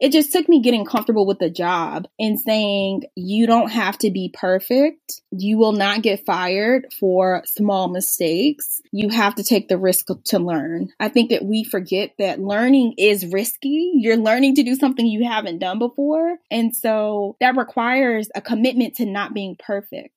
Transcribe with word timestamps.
it 0.00 0.12
just 0.12 0.32
took 0.32 0.48
me 0.48 0.60
getting 0.60 0.84
comfortable 0.84 1.26
with 1.26 1.38
the 1.38 1.50
job 1.50 2.06
and 2.18 2.38
saying, 2.38 3.04
you 3.14 3.46
don't 3.46 3.70
have 3.70 3.98
to 3.98 4.10
be 4.10 4.30
perfect. 4.32 5.22
You 5.30 5.58
will 5.58 5.72
not 5.72 6.02
get 6.02 6.24
fired 6.26 6.92
for 6.98 7.42
small 7.46 7.88
mistakes. 7.88 8.82
You 8.92 9.08
have 9.10 9.34
to 9.36 9.44
take 9.44 9.68
the 9.68 9.78
risk 9.78 10.06
to 10.26 10.38
learn. 10.38 10.88
I 11.00 11.08
think 11.08 11.30
that 11.30 11.44
we 11.44 11.64
forget 11.64 12.12
that 12.18 12.40
learning 12.40 12.94
is 12.98 13.26
risky. 13.26 13.92
You're 13.94 14.16
learning 14.16 14.56
to 14.56 14.62
do 14.62 14.74
something 14.74 15.06
you 15.06 15.26
haven't 15.28 15.58
done 15.58 15.78
before. 15.78 16.38
And 16.50 16.74
so 16.74 17.36
that 17.40 17.56
requires 17.56 18.28
a 18.34 18.40
commitment 18.40 18.96
to 18.96 19.06
not 19.06 19.34
being 19.34 19.56
perfect. 19.58 20.10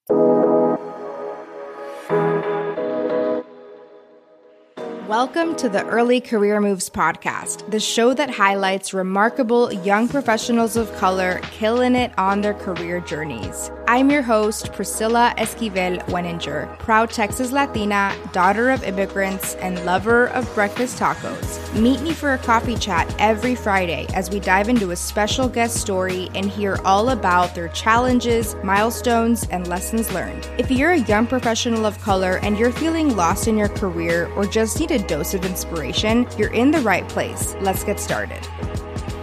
Welcome 5.09 5.55
to 5.55 5.69
the 5.69 5.83
Early 5.87 6.21
Career 6.21 6.61
Moves 6.61 6.87
podcast, 6.87 7.67
the 7.71 7.79
show 7.79 8.13
that 8.13 8.29
highlights 8.29 8.93
remarkable 8.93 9.73
young 9.73 10.07
professionals 10.07 10.77
of 10.77 10.95
color 10.97 11.39
killing 11.45 11.95
it 11.95 12.13
on 12.19 12.41
their 12.41 12.53
career 12.53 12.99
journeys. 12.99 13.71
I'm 13.87 14.11
your 14.11 14.21
host, 14.21 14.71
Priscilla 14.73 15.33
Esquivel 15.35 16.05
Weninger, 16.09 16.77
proud 16.77 17.09
Texas 17.09 17.51
Latina, 17.51 18.15
daughter 18.33 18.69
of 18.69 18.83
immigrants, 18.83 19.55
and 19.55 19.83
lover 19.83 20.27
of 20.27 20.53
breakfast 20.53 20.99
tacos. 20.99 21.73
Meet 21.73 22.01
me 22.01 22.13
for 22.13 22.33
a 22.33 22.37
coffee 22.37 22.75
chat 22.75 23.11
every 23.17 23.55
Friday 23.55 24.05
as 24.13 24.29
we 24.29 24.39
dive 24.39 24.69
into 24.69 24.91
a 24.91 24.95
special 24.95 25.49
guest 25.49 25.77
story 25.77 26.29
and 26.35 26.51
hear 26.51 26.77
all 26.85 27.09
about 27.09 27.55
their 27.55 27.69
challenges, 27.69 28.55
milestones, 28.63 29.47
and 29.49 29.67
lessons 29.67 30.13
learned. 30.13 30.47
If 30.59 30.69
you're 30.69 30.91
a 30.91 30.99
young 30.99 31.25
professional 31.25 31.87
of 31.87 31.99
color 32.03 32.37
and 32.43 32.59
you're 32.59 32.71
feeling 32.71 33.15
lost 33.15 33.47
in 33.47 33.57
your 33.57 33.69
career 33.69 34.31
or 34.35 34.45
just 34.45 34.79
need 34.79 34.91
a 34.91 34.98
dose 35.07 35.33
of 35.33 35.45
inspiration, 35.45 36.27
you're 36.37 36.53
in 36.53 36.71
the 36.71 36.81
right 36.81 37.07
place. 37.09 37.55
Let's 37.61 37.83
get 37.83 37.99
started. 37.99 38.47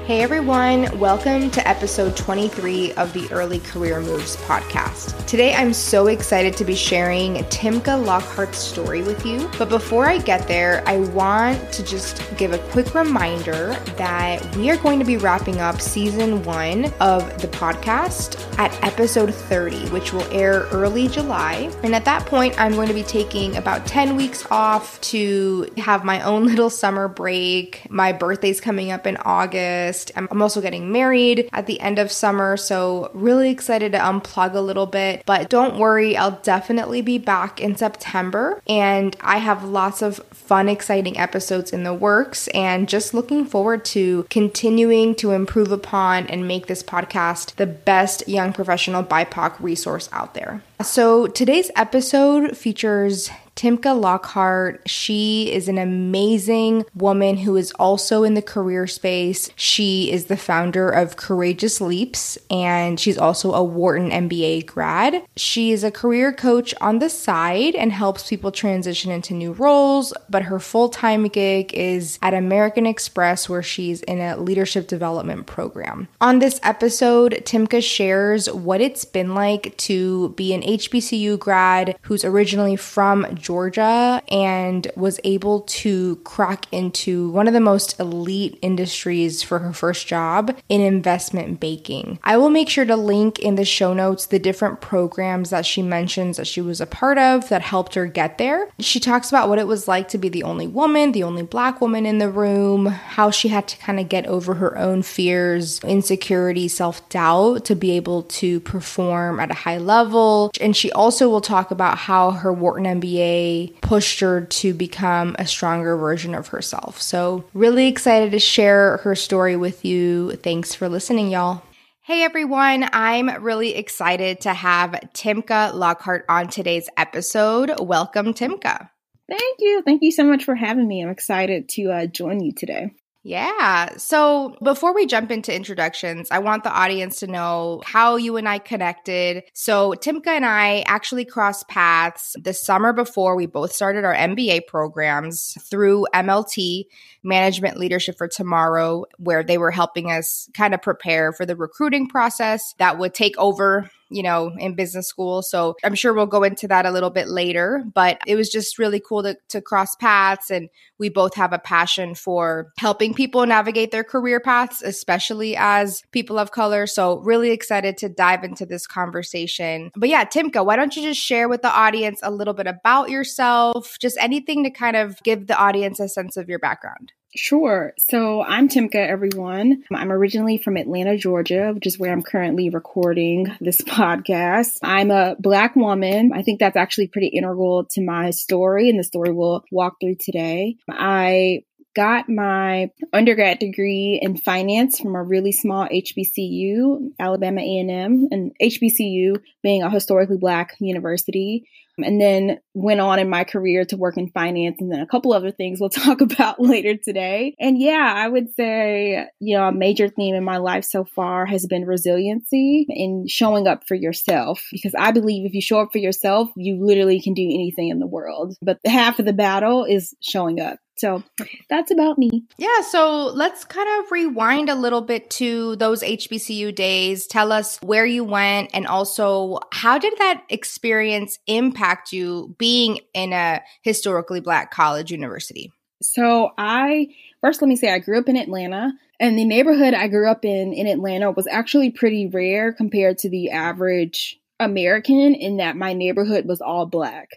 Hey 0.07 0.23
everyone, 0.23 1.01
welcome 1.01 1.51
to 1.51 1.67
episode 1.67 2.17
23 2.17 2.93
of 2.93 3.13
the 3.13 3.29
Early 3.33 3.59
Career 3.59 3.99
Moves 3.99 4.37
podcast. 4.37 5.27
Today 5.27 5.53
I'm 5.53 5.73
so 5.73 6.07
excited 6.07 6.57
to 6.59 6.65
be 6.65 6.77
sharing 6.77 7.35
Timka 7.47 8.05
Lockheart's 8.05 8.57
story 8.57 9.03
with 9.03 9.27
you. 9.27 9.51
But 9.59 9.69
before 9.69 10.07
I 10.07 10.19
get 10.19 10.47
there, 10.47 10.85
I 10.87 10.99
want 10.99 11.73
to 11.73 11.83
just 11.83 12.23
give 12.37 12.53
a 12.53 12.59
quick 12.71 12.95
reminder 12.95 13.75
that 13.97 14.55
we 14.55 14.71
are 14.71 14.77
going 14.77 15.01
to 15.01 15.05
be 15.05 15.17
wrapping 15.17 15.59
up 15.59 15.81
season 15.81 16.45
one 16.45 16.85
of 17.01 17.43
the 17.43 17.49
podcast 17.49 18.41
at 18.61 18.81
episode 18.85 19.35
30, 19.35 19.89
which 19.89 20.13
will 20.13 20.23
air 20.33 20.69
early 20.71 21.09
July. 21.09 21.69
And 21.83 21.97
at 21.97 22.05
that 22.05 22.27
point, 22.27 22.55
I'm 22.61 22.75
going 22.75 22.87
to 22.87 22.95
be 22.95 23.03
taking 23.03 23.57
about 23.57 23.87
10 23.87 24.15
weeks 24.15 24.47
off 24.53 25.01
to 25.01 25.69
have 25.79 26.05
my 26.05 26.21
own 26.21 26.47
little 26.47 26.71
summer 26.71 27.09
break. 27.09 27.91
My 27.91 28.13
birthday's 28.13 28.61
coming 28.61 28.93
up 28.93 29.05
in 29.05 29.17
August. 29.17 29.96
I'm 30.17 30.43
also 30.43 30.61
getting 30.61 30.93
married 30.93 31.49
at 31.53 31.67
the 31.67 31.81
end 31.81 31.99
of 31.99 32.13
summer, 32.13 32.57
so 32.57 33.11
really 33.15 33.51
excited 33.51 33.93
to 33.93 33.99
unplug 33.99 34.55
a 34.55 34.61
little 34.61 34.87
bit. 34.87 35.23
But 35.27 35.49
don't 35.49 35.79
worry, 35.79 36.17
I'll 36.17 36.41
definitely 36.43 37.03
be 37.03 37.19
back 37.19 37.61
in 37.61 37.77
September, 37.77 38.63
and 38.67 39.17
I 39.21 39.39
have 39.39 39.65
lots 39.65 40.03
of 40.03 40.17
fun, 40.33 40.69
exciting 40.69 41.19
episodes 41.19 41.73
in 41.73 41.83
the 41.83 41.95
works, 41.95 42.49
and 42.49 42.89
just 42.89 43.15
looking 43.15 43.45
forward 43.45 43.85
to 43.87 44.27
continuing 44.31 45.15
to 45.17 45.33
improve 45.33 45.73
upon 45.73 46.27
and 46.27 46.47
make 46.47 46.67
this 46.67 46.83
podcast 46.83 47.55
the 47.57 47.67
best 47.67 48.29
young 48.29 48.53
professional 48.53 49.03
BIPOC 49.03 49.61
resource 49.61 50.09
out 50.13 50.35
there. 50.35 50.63
So 50.83 51.27
today's 51.27 51.71
episode 51.77 52.57
features 52.57 53.31
Timka 53.57 53.99
Lockheart, 53.99 54.81
she 54.85 55.51
is 55.51 55.67
an 55.67 55.79
amazing 55.79 56.85
woman 56.95 57.39
who 57.39 57.57
is 57.57 57.73
also 57.79 58.23
in 58.23 58.35
the 58.35 58.43
career 58.43 58.87
space. 58.87 59.49
She 59.57 60.13
is 60.13 60.27
the 60.27 60.37
founder 60.37 60.91
of 60.91 61.17
Courageous 61.17 61.81
Leaps 61.81 62.37
and 62.51 63.01
she's 63.01 63.17
also 63.17 63.55
a 63.55 63.65
Wharton 63.65 64.11
MBA 64.11 64.67
grad. 64.67 65.23
She 65.37 65.73
is 65.73 65.85
a 65.85 65.91
career 65.91 66.35
coach 66.35 66.75
on 66.83 66.99
the 66.99 67.09
side 67.09 67.75
and 67.75 67.93
helps 67.93 68.29
people 68.29 68.53
transition 68.53 69.11
into 69.11 69.33
new 69.33 69.53
roles, 69.53 70.13
but 70.29 70.43
her 70.43 70.61
full 70.61 70.91
time 70.91 71.27
gig 71.29 71.73
is 71.73 72.19
at 72.21 72.35
American 72.35 72.85
Express 72.85 73.49
where 73.49 73.63
she's 73.63 74.03
in 74.03 74.21
a 74.21 74.37
leadership 74.37 74.87
development 74.87 75.47
program. 75.47 76.09
On 76.21 76.41
this 76.41 76.61
episode, 76.63 77.41
Timka 77.47 77.83
shares 77.83 78.53
what 78.53 78.83
it's 78.83 79.07
been 79.07 79.35
like 79.35 79.75
to 79.79 80.29
be 80.37 80.53
an 80.53 80.61
HBCU 80.61 81.39
grad 81.39 81.97
who's 82.03 82.23
originally 82.23 82.77
from 82.77 83.25
Georgia 83.47 84.21
and 84.27 84.91
was 84.97 85.21
able 85.23 85.61
to 85.61 86.17
crack 86.25 86.67
into 86.73 87.31
one 87.31 87.47
of 87.47 87.55
the 87.55 87.61
most 87.61 87.99
elite 88.01 88.59
industries 88.61 89.41
for 89.41 89.61
her 89.61 89.73
first 89.73 90.09
job 90.09 90.59
in 90.69 90.81
investment 90.81 91.61
banking. 91.61 92.19
I 92.25 92.39
will 92.39 92.51
make 92.51 92.69
sure 92.69 92.85
to 92.85 92.97
link 92.97 93.39
in 93.39 93.55
the 93.55 93.65
show 93.65 93.95
notes 93.95 94.27
the 94.27 94.41
different 94.41 94.81
programs 94.81 95.51
that 95.51 95.65
she 95.65 95.81
mentions 95.81 96.39
that 96.39 96.49
she 96.49 96.61
was 96.61 96.81
a 96.81 96.87
part 96.87 97.19
of 97.19 97.49
that 97.49 97.63
helped 97.63 97.95
her 97.95 98.07
get 98.07 98.37
there. 98.39 98.69
She 98.81 98.99
talks 98.99 99.29
about 99.29 99.49
what 99.49 99.61
it 99.61 99.69
was 99.69 99.87
like 99.87 100.09
to 100.09 100.19
be 100.19 100.29
the 100.29 100.43
only 100.43 100.67
woman, 100.67 101.13
the 101.13 101.23
only 101.23 101.43
black 101.43 101.81
woman 101.81 102.05
in 102.05 102.19
the 102.19 102.29
room, 102.29 102.87
how 102.87 103.31
she 103.31 103.47
had 103.47 103.69
to 103.69 103.79
kind 103.79 104.01
of 104.01 104.09
get 104.09 104.27
over 104.27 104.55
her 104.55 104.77
own 104.77 105.03
fears, 105.03 105.79
insecurity, 105.85 106.67
self 106.67 107.09
doubt 107.11 107.65
to 107.67 107.77
be 107.77 107.93
able 107.93 108.25
to 108.25 108.59
perform 108.61 109.39
at 109.39 109.53
a 109.53 109.55
high 109.55 109.79
level. 109.79 110.51
And 110.61 110.77
she 110.77 110.91
also 110.91 111.29
will 111.29 111.41
talk 111.41 111.71
about 111.71 111.97
how 111.97 112.33
her 112.33 112.53
Wharton 112.53 113.01
MBA 113.01 113.36
pushed 113.81 114.21
her 114.21 114.43
to 114.43 114.75
become 114.75 115.37
a 115.39 115.47
stronger 115.47 115.97
version 115.97 116.35
of 116.35 116.49
herself. 116.49 117.01
So, 117.01 117.45
really 117.55 117.89
excited 117.89 118.33
to 118.33 118.39
share 118.39 118.99
her 118.99 119.15
story 119.15 119.57
with 119.57 119.85
you. 119.85 120.33
Thanks 120.37 120.75
for 120.75 120.89
listening, 120.89 121.31
y'all. 121.31 121.63
Hey 122.03 122.23
everyone, 122.23 122.89
I'm 122.93 123.43
really 123.43 123.75
excited 123.75 124.43
to 124.43 124.55
have 124.55 124.93
Timka 125.13 125.73
Lockheart 125.73 126.23
on 126.29 126.47
today's 126.47 126.89
episode. 126.97 127.73
Welcome, 127.81 128.33
Timka. 128.33 128.91
Thank 129.29 129.57
you. 129.59 129.83
Thank 129.83 130.03
you 130.03 130.13
so 130.13 130.23
much 130.23 130.45
for 130.45 130.55
having 130.55 130.87
me. 130.87 131.03
I'm 131.03 131.11
excited 131.11 131.69
to 131.71 131.91
uh, 131.91 132.07
join 132.07 132.39
you 132.39 132.53
today. 132.53 132.93
Yeah. 133.27 133.97
So 133.97 134.55
before 134.63 134.95
we 134.95 135.05
jump 135.05 135.33
into 135.33 135.53
introductions, 135.53 136.29
I 136.31 136.39
want 136.39 136.63
the 136.63 136.71
audience 136.71 137.19
to 137.19 137.27
know 137.27 137.83
how 137.85 138.15
you 138.15 138.37
and 138.37 138.49
I 138.49 138.61
connected. 138.61 139.43
So 139.53 139.95
Timka 139.95 140.29
and 140.29 140.47
I 140.47 140.85
actually 140.87 141.25
crossed 141.25 141.67
paths 141.67 142.37
the 142.41 142.55
summer 142.55 142.93
before 142.93 143.35
we 143.35 143.47
both 143.47 143.73
started 143.73 144.05
our 144.05 144.15
MBA 144.15 144.69
programs 144.69 145.59
through 145.69 146.07
MLT, 146.15 146.85
Management 147.25 147.79
Leadership 147.79 148.17
for 148.17 148.29
Tomorrow, 148.29 149.07
where 149.19 149.43
they 149.43 149.59
were 149.59 149.73
helping 149.73 150.09
us 150.09 150.49
kind 150.55 150.73
of 150.73 150.81
prepare 150.81 151.33
for 151.33 151.45
the 151.45 151.57
recruiting 151.57 152.09
process 152.09 152.75
that 152.79 152.97
would 152.97 153.13
take 153.13 153.37
over 153.39 153.91
you 154.11 154.23
know, 154.23 154.53
in 154.59 154.75
business 154.75 155.09
school. 155.09 155.43
So 155.43 155.75
I'm 155.85 155.95
sure 155.95 156.15
we'll 156.15 156.27
go 156.27 156.43
into 156.43 156.69
that 156.69 156.87
a 156.87 156.91
little 156.91 157.11
bit 157.11 157.29
later, 157.29 157.85
but 157.95 158.19
it 158.27 158.37
was 158.37 158.49
just 158.49 158.79
really 158.79 159.01
cool 159.01 159.23
to, 159.23 159.37
to 159.51 159.61
cross 159.61 159.95
paths. 159.97 160.51
And 160.51 160.69
we 160.99 161.09
both 161.09 161.35
have 161.35 161.53
a 161.53 161.59
passion 161.59 162.15
for 162.15 162.73
helping 162.79 163.15
people 163.15 163.45
navigate 163.47 163.91
their 163.91 164.05
career 164.05 164.41
paths, 164.41 164.83
especially 164.83 165.57
as 165.57 166.03
people 166.13 166.39
of 166.39 166.53
color. 166.53 166.87
So 166.87 167.19
really 167.19 167.51
excited 167.51 167.97
to 167.99 168.09
dive 168.09 168.45
into 168.45 168.67
this 168.67 168.87
conversation. 168.87 169.91
But 169.97 170.09
yeah, 170.09 170.25
Timka, 170.25 170.65
why 170.65 170.77
don't 170.77 170.95
you 170.97 171.03
just 171.03 171.21
share 171.21 171.49
with 171.49 171.63
the 171.63 171.73
audience 171.73 172.21
a 172.23 172.31
little 172.31 172.55
bit 172.55 172.67
about 172.67 173.11
yourself, 173.11 173.97
just 174.01 174.17
anything 174.21 174.65
to 174.65 174.71
kind 174.71 174.97
of 174.97 175.23
give 175.23 175.47
the 175.47 175.57
audience 175.57 176.01
a 176.01 176.09
sense 176.09 176.37
of 176.37 176.49
your 176.49 176.59
background? 176.59 177.13
Sure. 177.37 177.93
So 177.99 178.43
I'm 178.43 178.69
Timka, 178.69 178.95
everyone. 178.95 179.85
I'm 179.93 180.11
originally 180.11 180.57
from 180.57 180.77
Atlanta, 180.77 181.19
Georgia, 181.19 181.73
which 181.75 181.87
is 181.87 181.99
where 181.99 182.11
I'm 182.11 182.23
currently 182.23 182.71
recording 182.71 183.55
this 183.61 183.81
podcast. 183.83 184.79
I'm 184.83 185.11
a 185.11 185.37
Black 185.39 185.77
woman. 185.77 186.33
I 186.35 186.43
think 186.43 186.61
that's 186.61 186.77
actually 186.77 187.09
pretty 187.09 187.29
integral 187.29 187.85
to 187.91 188.03
my 188.03 188.31
story 188.31 188.89
and 188.89 188.99
the 188.99 189.05
story 189.05 189.33
we'll 189.33 189.65
walk 189.71 189.97
through 190.01 190.17
today. 190.19 190.77
I 190.89 191.65
got 191.95 192.29
my 192.29 192.91
undergrad 193.13 193.59
degree 193.59 194.19
in 194.21 194.37
finance 194.37 195.01
from 195.01 195.15
a 195.15 195.23
really 195.23 195.53
small 195.53 195.89
HBCU, 195.89 197.13
Alabama 197.19 197.61
A&M, 197.61 198.29
and 198.31 198.53
HBCU 198.63 199.41
being 199.63 199.83
a 199.83 199.91
historically 199.91 200.37
black 200.37 200.77
university 200.79 201.69
and 201.99 202.21
then 202.21 202.59
went 202.75 203.01
on 203.01 203.19
in 203.19 203.29
my 203.29 203.45
career 203.45 203.85
to 203.87 203.97
work 203.97 204.17
in 204.17 204.31
finance 204.31 204.77
and 204.81 204.93
then 204.93 205.01
a 205.01 205.07
couple 205.07 205.33
other 205.33 205.51
things 205.51 205.81
we'll 205.81 205.89
talk 205.91 206.21
about 206.21 206.61
later 206.61 206.97
today. 206.97 207.55
And 207.59 207.81
yeah, 207.81 208.13
I 208.15 208.29
would 208.29 208.55
say, 208.55 209.27
you 209.41 209.57
know, 209.57 209.69
a 209.69 209.73
major 209.73 210.09
theme 210.09 210.35
in 210.35 210.45
my 210.45 210.59
life 210.59 210.85
so 210.85 211.05
far 211.05 211.47
has 211.47 211.67
been 211.67 211.85
resiliency 211.85 212.87
and 212.89 213.29
showing 213.29 213.67
up 213.67 213.87
for 213.87 213.95
yourself 213.95 214.63
because 214.71 214.95
I 214.99 215.13
believe 215.13 215.47
if 215.47 215.55
you 215.55 215.63
show 215.63 215.81
up 215.81 215.91
for 215.93 215.99
yourself, 215.99 216.51
you 216.57 216.85
literally 216.85 217.21
can 217.21 217.35
do 217.35 217.43
anything 217.43 217.89
in 217.89 217.99
the 217.99 218.07
world. 218.07 218.57
But 218.63 218.79
half 218.85 219.19
of 219.19 219.27
the 219.27 219.33
battle 219.33 219.85
is 219.85 220.15
showing 220.23 220.61
up. 220.61 220.79
So 220.97 221.23
that's 221.69 221.91
about 221.91 222.19
me. 222.19 222.45
Yeah. 222.57 222.81
So 222.81 223.27
let's 223.27 223.65
kind 223.65 223.89
of 224.01 224.11
rewind 224.11 224.71
a 224.71 224.75
little 224.75 225.03
bit 225.03 225.29
to 225.31 225.77
those 225.77 226.03
HBCU 226.03 226.75
days. 226.75 227.27
Tell 227.27 227.53
us 227.53 227.79
where 227.83 228.07
you 228.07 228.25
went 228.25 228.71
and 228.73 228.87
also 228.87 229.59
how 229.73 229.99
did 229.99 230.15
that 230.19 230.45
experience 230.49 231.39
impact 231.47 232.13
you 232.13 232.55
being 232.59 233.01
in 233.13 233.33
a 233.33 233.63
historically 233.83 234.41
black 234.41 234.71
college 234.71 235.13
university? 235.13 235.71
So 236.03 236.53
I 236.57 237.09
first 237.41 237.61
let 237.61 237.69
me 237.69 237.77
say 237.77 237.93
I 237.93 237.99
grew 237.99 238.19
up 238.19 238.29
in 238.29 238.37
Atlanta 238.37 238.93
And 239.21 239.39
the 239.39 239.45
neighborhood 239.45 239.93
I 239.95 240.09
grew 240.09 240.31
up 240.31 240.45
in 240.45 240.73
in 240.73 240.87
Atlanta 240.87 241.31
was 241.31 241.47
actually 241.47 241.91
pretty 241.91 242.27
rare 242.27 242.73
compared 242.73 243.19
to 243.19 243.31
the 243.31 243.51
average 243.51 244.39
American 244.59 245.35
in 245.35 245.59
that 245.59 245.77
my 245.77 245.93
neighborhood 245.93 246.47
was 246.47 246.63
all 246.63 246.87
black. 246.87 247.31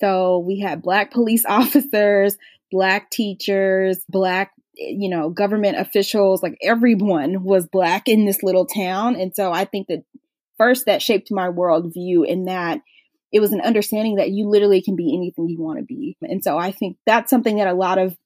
So 0.00 0.38
we 0.38 0.60
had 0.60 0.82
black 0.82 1.10
police 1.10 1.44
officers, 1.48 2.36
black 2.76 3.10
teachers, 3.10 4.04
black 4.06 4.52
you 4.76 5.08
know, 5.08 5.30
government 5.30 5.78
officials, 5.78 6.42
like 6.42 6.58
everyone 6.62 7.42
was 7.42 7.66
black 7.66 8.08
in 8.08 8.26
this 8.26 8.42
little 8.42 8.66
town. 8.66 9.16
And 9.16 9.34
so 9.34 9.50
I 9.50 9.64
think 9.64 9.86
that 9.88 10.04
first 10.58 10.84
that 10.84 11.00
shaped 11.00 11.30
my 11.30 11.48
worldview 11.48 12.26
in 12.26 12.44
that 12.44 12.80
it 13.32 13.40
was 13.40 13.52
an 13.52 13.62
understanding 13.62 14.16
that 14.16 14.30
you 14.30 14.50
literally 14.50 14.82
can 14.82 14.94
be 14.94 15.14
anything 15.14 15.48
you 15.48 15.58
want 15.58 15.78
to 15.78 15.84
be. 15.84 16.18
And 16.20 16.44
so 16.44 16.58
I 16.58 16.72
think 16.72 16.98
that's 17.06 17.30
something 17.30 17.56
that 17.56 17.68
a 17.68 17.72
lot 17.72 17.96
of 17.96 18.16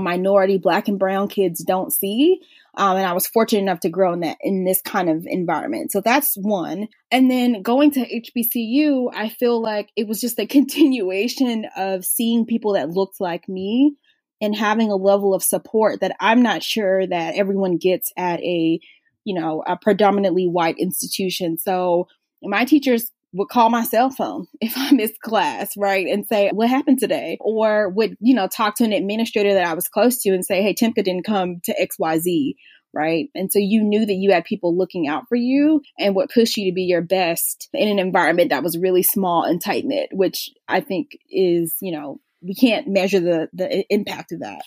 minority 0.00 0.58
black 0.58 0.88
and 0.88 0.98
brown 0.98 1.28
kids 1.28 1.62
don't 1.64 1.92
see. 1.92 2.40
Um, 2.76 2.96
and 2.96 3.06
I 3.06 3.12
was 3.12 3.26
fortunate 3.26 3.62
enough 3.62 3.80
to 3.80 3.88
grow 3.88 4.12
in 4.12 4.20
that 4.20 4.36
in 4.40 4.64
this 4.64 4.82
kind 4.82 5.08
of 5.08 5.24
environment. 5.26 5.92
So 5.92 6.00
that's 6.00 6.34
one. 6.36 6.88
And 7.10 7.30
then 7.30 7.62
going 7.62 7.90
to 7.92 8.00
HBCU, 8.00 9.10
I 9.14 9.30
feel 9.30 9.60
like 9.60 9.90
it 9.96 10.06
was 10.06 10.20
just 10.20 10.38
a 10.38 10.46
continuation 10.46 11.66
of 11.76 12.04
seeing 12.04 12.46
people 12.46 12.74
that 12.74 12.90
looked 12.90 13.20
like 13.20 13.48
me 13.48 13.96
and 14.40 14.54
having 14.54 14.90
a 14.90 14.96
level 14.96 15.32
of 15.32 15.42
support 15.42 16.00
that 16.00 16.14
I'm 16.20 16.42
not 16.42 16.62
sure 16.62 17.06
that 17.06 17.36
everyone 17.36 17.78
gets 17.78 18.12
at 18.18 18.40
a, 18.40 18.78
you 19.24 19.40
know, 19.40 19.64
a 19.66 19.76
predominantly 19.76 20.46
white 20.46 20.78
institution. 20.78 21.56
So 21.56 22.08
my 22.42 22.66
teachers 22.66 23.10
would 23.36 23.48
call 23.48 23.70
my 23.70 23.84
cell 23.84 24.10
phone 24.10 24.46
if 24.60 24.74
I 24.76 24.92
missed 24.92 25.20
class, 25.20 25.76
right? 25.76 26.06
And 26.06 26.26
say, 26.26 26.50
what 26.52 26.68
happened 26.68 26.98
today? 26.98 27.38
Or 27.40 27.88
would, 27.90 28.16
you 28.20 28.34
know, 28.34 28.48
talk 28.48 28.76
to 28.76 28.84
an 28.84 28.92
administrator 28.92 29.54
that 29.54 29.66
I 29.66 29.74
was 29.74 29.88
close 29.88 30.22
to 30.22 30.30
and 30.30 30.44
say, 30.44 30.62
hey, 30.62 30.74
Timka 30.74 31.04
didn't 31.04 31.26
come 31.26 31.60
to 31.64 31.74
XYZ, 31.74 32.54
right? 32.92 33.28
And 33.34 33.52
so 33.52 33.58
you 33.58 33.82
knew 33.82 34.06
that 34.06 34.14
you 34.14 34.32
had 34.32 34.44
people 34.44 34.76
looking 34.76 35.06
out 35.06 35.24
for 35.28 35.36
you 35.36 35.82
and 35.98 36.14
what 36.14 36.30
pushed 36.32 36.56
you 36.56 36.70
to 36.70 36.74
be 36.74 36.84
your 36.84 37.02
best 37.02 37.68
in 37.74 37.88
an 37.88 37.98
environment 37.98 38.50
that 38.50 38.62
was 38.62 38.78
really 38.78 39.02
small 39.02 39.44
and 39.44 39.62
tight 39.62 39.84
knit, 39.84 40.08
which 40.12 40.50
I 40.66 40.80
think 40.80 41.10
is, 41.30 41.76
you 41.80 41.92
know, 41.92 42.20
we 42.42 42.54
can't 42.54 42.86
measure 42.86 43.20
the 43.20 43.48
the 43.52 43.84
impact 43.92 44.32
of 44.32 44.40
that. 44.40 44.62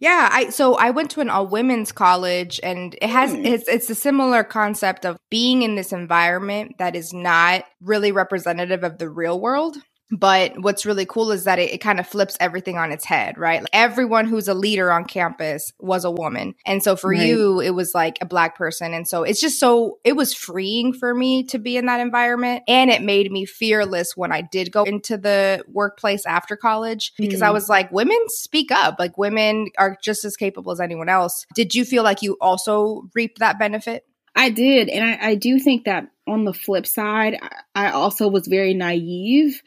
Yeah, 0.00 0.28
I 0.30 0.50
so 0.50 0.74
I 0.74 0.90
went 0.90 1.10
to 1.12 1.20
an 1.20 1.30
all 1.30 1.46
women's 1.46 1.92
college 1.92 2.60
and 2.62 2.94
it 3.00 3.08
has 3.08 3.32
mm. 3.32 3.44
it's 3.44 3.68
it's 3.68 3.90
a 3.90 3.94
similar 3.94 4.44
concept 4.44 5.04
of 5.04 5.18
being 5.30 5.62
in 5.62 5.74
this 5.74 5.92
environment 5.92 6.76
that 6.78 6.94
is 6.94 7.12
not 7.12 7.64
really 7.80 8.12
representative 8.12 8.84
of 8.84 8.98
the 8.98 9.08
real 9.08 9.40
world. 9.40 9.76
But 10.10 10.62
what's 10.62 10.86
really 10.86 11.04
cool 11.04 11.32
is 11.32 11.44
that 11.44 11.58
it, 11.58 11.72
it 11.72 11.78
kind 11.78 11.98
of 11.98 12.06
flips 12.06 12.36
everything 12.38 12.78
on 12.78 12.92
its 12.92 13.04
head, 13.04 13.36
right? 13.38 13.60
Like 13.60 13.70
everyone 13.72 14.26
who's 14.26 14.46
a 14.46 14.54
leader 14.54 14.92
on 14.92 15.04
campus 15.04 15.72
was 15.80 16.04
a 16.04 16.10
woman. 16.10 16.54
And 16.64 16.82
so 16.82 16.94
for 16.94 17.10
right. 17.10 17.26
you, 17.26 17.60
it 17.60 17.70
was 17.70 17.92
like 17.94 18.18
a 18.20 18.26
black 18.26 18.56
person. 18.56 18.94
And 18.94 19.06
so 19.08 19.24
it's 19.24 19.40
just 19.40 19.58
so, 19.58 19.98
it 20.04 20.14
was 20.14 20.32
freeing 20.32 20.92
for 20.92 21.12
me 21.12 21.42
to 21.44 21.58
be 21.58 21.76
in 21.76 21.86
that 21.86 22.00
environment. 22.00 22.62
And 22.68 22.90
it 22.90 23.02
made 23.02 23.32
me 23.32 23.46
fearless 23.46 24.16
when 24.16 24.30
I 24.30 24.42
did 24.42 24.70
go 24.70 24.84
into 24.84 25.16
the 25.16 25.64
workplace 25.66 26.24
after 26.24 26.56
college 26.56 27.12
because 27.18 27.40
mm. 27.40 27.46
I 27.46 27.50
was 27.50 27.68
like, 27.68 27.90
women 27.90 28.18
speak 28.28 28.70
up. 28.70 28.96
Like 29.00 29.18
women 29.18 29.68
are 29.76 29.98
just 30.02 30.24
as 30.24 30.36
capable 30.36 30.70
as 30.70 30.80
anyone 30.80 31.08
else. 31.08 31.46
Did 31.54 31.74
you 31.74 31.84
feel 31.84 32.04
like 32.04 32.22
you 32.22 32.36
also 32.40 33.08
reaped 33.14 33.40
that 33.40 33.58
benefit? 33.58 34.04
I 34.36 34.50
did. 34.50 34.90
And 34.90 35.02
I, 35.02 35.30
I 35.30 35.34
do 35.34 35.58
think 35.58 35.86
that 35.86 36.10
on 36.26 36.44
the 36.44 36.52
flip 36.52 36.86
side, 36.86 37.38
I 37.74 37.90
also 37.90 38.28
was 38.28 38.46
very 38.46 38.74
naive 38.74 39.62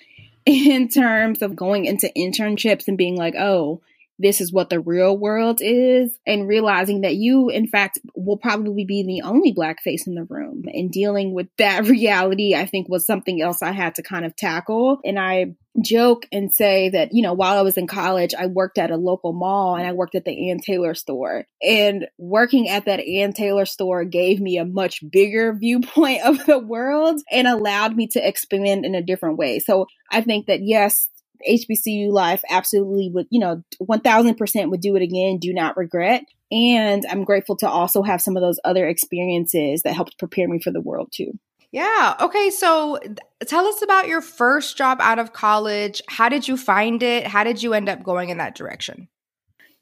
in 0.49 0.89
terms 0.89 1.43
of 1.43 1.55
going 1.55 1.85
into 1.85 2.11
internships 2.17 2.87
and 2.87 2.97
being 2.97 3.15
like, 3.15 3.35
oh, 3.35 3.81
this 4.17 4.41
is 4.41 4.51
what 4.51 4.69
the 4.69 4.79
real 4.79 5.17
world 5.17 5.59
is, 5.61 6.17
and 6.25 6.47
realizing 6.47 7.01
that 7.01 7.15
you, 7.15 7.49
in 7.49 7.67
fact, 7.67 7.99
will 8.15 8.35
probably 8.35 8.83
be 8.83 9.03
the 9.03 9.21
only 9.21 9.53
black 9.53 9.81
face 9.81 10.07
in 10.07 10.15
the 10.15 10.25
room. 10.25 10.63
And 10.65 10.91
dealing 10.91 11.33
with 11.33 11.47
that 11.57 11.85
reality, 11.87 12.55
I 12.55 12.65
think, 12.65 12.89
was 12.89 13.05
something 13.05 13.41
else 13.41 13.61
I 13.61 13.71
had 13.71 13.95
to 13.95 14.03
kind 14.03 14.25
of 14.25 14.35
tackle. 14.35 14.99
And 15.05 15.19
I 15.19 15.55
joke 15.83 16.25
and 16.31 16.53
say 16.53 16.89
that, 16.89 17.09
you 17.13 17.21
know, 17.21 17.33
while 17.33 17.57
I 17.57 17.61
was 17.61 17.77
in 17.77 17.87
college, 17.87 18.33
I 18.37 18.47
worked 18.47 18.77
at 18.77 18.91
a 18.91 18.97
local 18.97 19.33
mall 19.33 19.75
and 19.75 19.87
I 19.87 19.93
worked 19.93 20.15
at 20.15 20.25
the 20.25 20.49
Ann 20.49 20.59
Taylor 20.59 20.93
store. 20.93 21.45
And 21.61 22.07
working 22.17 22.69
at 22.69 22.85
that 22.85 22.99
Ann 22.99 23.33
Taylor 23.33 23.65
store 23.65 24.05
gave 24.05 24.39
me 24.39 24.57
a 24.57 24.65
much 24.65 25.03
bigger 25.09 25.53
viewpoint 25.59 26.23
of 26.23 26.45
the 26.45 26.59
world 26.59 27.21
and 27.31 27.47
allowed 27.47 27.95
me 27.95 28.07
to 28.07 28.27
expand 28.27 28.85
in 28.85 28.95
a 28.95 29.03
different 29.03 29.37
way. 29.37 29.59
So 29.59 29.87
I 30.11 30.21
think 30.21 30.47
that, 30.47 30.61
yes, 30.61 31.09
HBCU 31.47 32.11
life 32.11 32.41
absolutely 32.49 33.09
would, 33.13 33.27
you 33.29 33.39
know, 33.39 33.63
1000% 33.81 34.69
would 34.71 34.81
do 34.81 34.95
it 34.95 35.01
again, 35.01 35.37
do 35.39 35.53
not 35.53 35.77
regret. 35.77 36.23
And 36.51 37.05
I'm 37.09 37.23
grateful 37.23 37.55
to 37.57 37.69
also 37.69 38.01
have 38.01 38.21
some 38.21 38.35
of 38.35 38.41
those 38.41 38.59
other 38.65 38.87
experiences 38.87 39.83
that 39.83 39.93
helped 39.93 40.17
prepare 40.17 40.47
me 40.47 40.59
for 40.59 40.71
the 40.71 40.81
world 40.81 41.11
too. 41.13 41.37
Yeah. 41.71 42.15
Okay. 42.19 42.49
So 42.49 42.99
tell 43.45 43.67
us 43.67 43.81
about 43.81 44.07
your 44.07 44.21
first 44.21 44.77
job 44.77 44.99
out 45.01 45.19
of 45.19 45.33
college. 45.33 46.01
How 46.07 46.29
did 46.29 46.47
you 46.47 46.57
find 46.57 47.01
it? 47.03 47.27
How 47.27 47.43
did 47.43 47.61
you 47.61 47.73
end 47.73 47.89
up 47.89 48.03
going 48.03 48.29
in 48.29 48.37
that 48.37 48.55
direction? 48.55 49.07